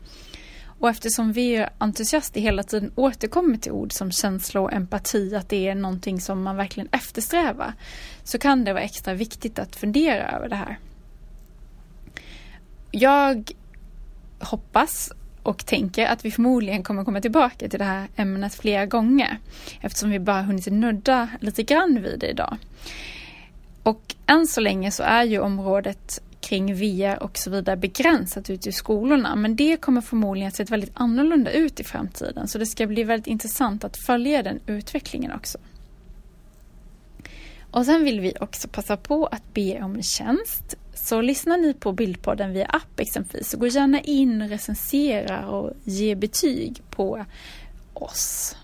[0.79, 5.69] Och eftersom vi entusiaster hela tiden återkommer till ord som känsla och empati, att det
[5.69, 7.73] är någonting som man verkligen eftersträvar,
[8.25, 10.79] så kan det vara extra viktigt att fundera över det här.
[12.91, 13.53] Jag
[14.41, 19.38] hoppas och tänker att vi förmodligen kommer komma tillbaka till det här ämnet flera gånger
[19.80, 22.57] eftersom vi bara hunnit nudda lite grann vid det idag.
[23.82, 28.68] Och än så länge så är ju området kring VR och så vidare begränsat ute
[28.68, 29.36] i skolorna.
[29.36, 32.49] Men det kommer förmodligen att se väldigt annorlunda ut i framtiden.
[32.49, 35.59] Så det ska bli väldigt intressant att följa den utvecklingen också.
[37.70, 40.76] Och sen vill vi också passa på att be om en tjänst.
[41.03, 45.73] Så lyssnar ni på Bildpodden via app exempelvis så gå gärna in och recensera och
[45.85, 47.25] ge betyg på
[47.95, 48.57] oss.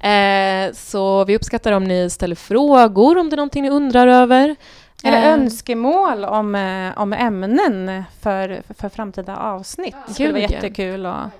[0.00, 4.56] Eh, så vi uppskattar om ni ställer frågor om det är någonting ni undrar över.
[5.04, 9.96] Eller Eh, önskemål om, eh, om ämnen för, för framtida avsnitt.
[10.06, 11.30] Det skulle vara jättekul att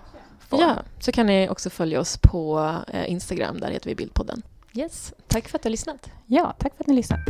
[0.49, 0.61] få.
[0.61, 4.43] Ja, så kan ni också följa oss på eh, Instagram, där heter vi Bildpodden.
[4.73, 6.11] Yes, tack för att du har lyssnat.
[6.27, 7.21] ja, tack för att ni lyssnat.